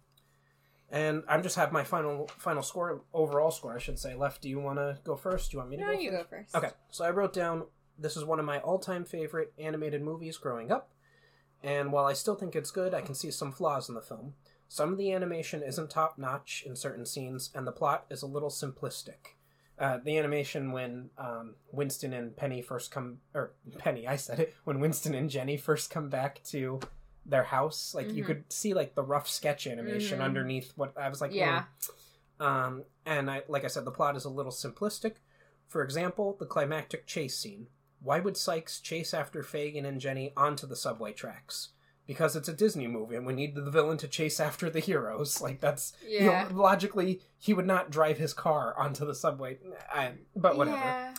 [0.91, 4.13] and I'm just have my final final score, overall score, I should say.
[4.13, 5.49] Left, do you want to go first?
[5.51, 6.29] Do you want me to No, go you first?
[6.29, 6.55] go first.
[6.55, 7.63] Okay, so I wrote down
[7.97, 10.91] this is one of my all time favorite animated movies growing up,
[11.64, 14.34] and while I still think it's good, I can see some flaws in the film.
[14.68, 18.28] Some of the animation isn't top notch in certain scenes, and the plot is a
[18.28, 19.36] little simplistic.
[19.78, 24.53] Uh, the animation when um, Winston and Penny first come, or Penny, I said it,
[24.64, 26.80] when Winston and Jenny first come back to
[27.26, 28.28] their house, like you Mhm.
[28.28, 30.24] could see like the rough sketch animation Mhm.
[30.24, 31.66] underneath what I was like, Yeah.
[32.39, 35.16] Um, and I, like I said, the plot is a little simplistic.
[35.68, 37.68] For example, the climactic chase scene.
[38.03, 41.69] Why would Sykes chase after Fagin and Jenny onto the subway tracks?
[42.07, 45.39] Because it's a Disney movie and we need the villain to chase after the heroes.
[45.41, 46.47] Like that's you know, Yeah.
[46.51, 49.59] logically he would not drive his car onto the subway.
[49.93, 50.77] I, but whatever.
[50.77, 51.13] Yeah.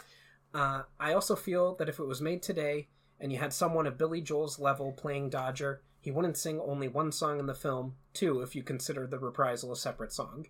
[0.55, 2.89] Uh, I also feel that if it was made today
[3.21, 7.13] and you had someone of Billy Joel's level playing Dodger, he wouldn't sing only one
[7.13, 10.47] song in the film, two if you consider the reprisal a separate song.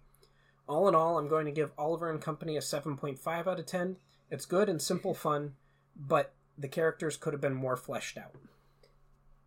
[0.66, 3.96] All in all, I'm going to give Oliver and Company a 7.5 out of 10.
[4.30, 5.52] It's good and simple fun,
[5.96, 8.34] but the characters could have been more fleshed out.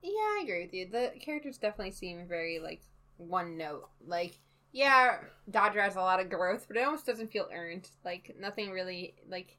[0.01, 0.87] Yeah, I agree with you.
[0.91, 2.81] The characters definitely seem very like
[3.17, 3.89] one note.
[4.05, 4.39] Like,
[4.71, 5.17] yeah,
[5.49, 7.89] Dodger has a lot of growth, but it almost doesn't feel earned.
[8.03, 9.57] Like nothing really like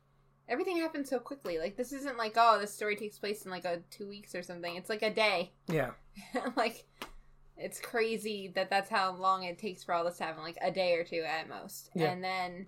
[0.48, 1.58] everything happens so quickly.
[1.58, 4.42] Like this isn't like oh, this story takes place in like a two weeks or
[4.42, 4.76] something.
[4.76, 5.52] It's like a day.
[5.68, 5.90] Yeah.
[6.56, 6.84] like
[7.56, 10.42] it's crazy that that's how long it takes for all this to happen.
[10.44, 12.10] Like a day or two at most, Yeah.
[12.12, 12.66] and then.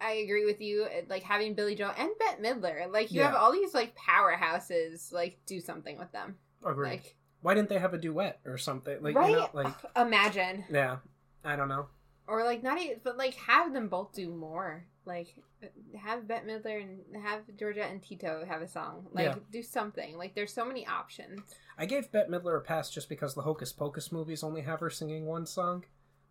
[0.00, 0.84] I agree with you.
[0.84, 5.12] Eh, like having Billy Joel and Bette Midler, like you have all these like powerhouses.
[5.12, 6.36] Like do something with them.
[6.64, 6.90] Agreed.
[6.90, 8.98] Like Why didn't they have a duet or something?
[9.02, 9.30] Like, right?
[9.30, 10.96] you know, like, Imagine, yeah.
[11.44, 11.86] I don't know.
[12.26, 14.84] or like not even, but like have them both do more.
[15.04, 15.68] Like eh,
[15.98, 19.06] have Bette Midler and have Georgia and Tito have a song.
[19.12, 19.34] Like Yeah.
[19.50, 20.16] do something.
[20.18, 21.40] Like there's so many options.
[21.78, 24.90] I gave Bette Midler a pass just because the Hocus Pocus movies only have her
[24.90, 25.84] singing one song.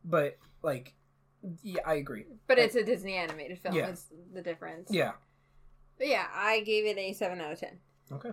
[0.05, 0.93] But, like,
[1.63, 2.25] yeah, I agree.
[2.47, 3.75] But it's a Disney animated film.
[3.75, 3.89] Yeah.
[3.89, 4.89] Is the difference.
[4.91, 5.11] Yeah.
[5.97, 7.79] But yeah, I gave it a seven out of ten.
[8.11, 8.31] Okay.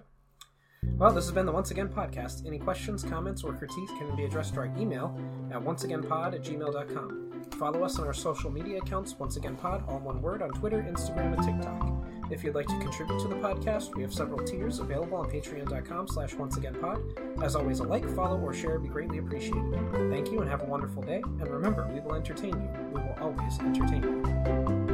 [0.97, 2.47] Well, this has been the Once Again podcast.
[2.47, 5.19] Any questions, comments, or critiques can be addressed to our email
[5.51, 7.43] at onceagainpod at gmail.com.
[7.59, 10.87] Follow us on our social media accounts, Once Again Pod, all one word, on Twitter,
[10.89, 12.04] Instagram, and TikTok.
[12.35, 16.09] If you'd like to contribute to the podcast, we have several tiers available on patreon.com
[16.09, 17.45] slash onceagainpod.
[17.45, 19.73] As always, a like, follow, or share would be greatly appreciated.
[20.11, 21.23] Thank you and have a wonderful day.
[21.25, 22.69] And remember, we will entertain you.
[22.93, 24.94] We will always entertain you.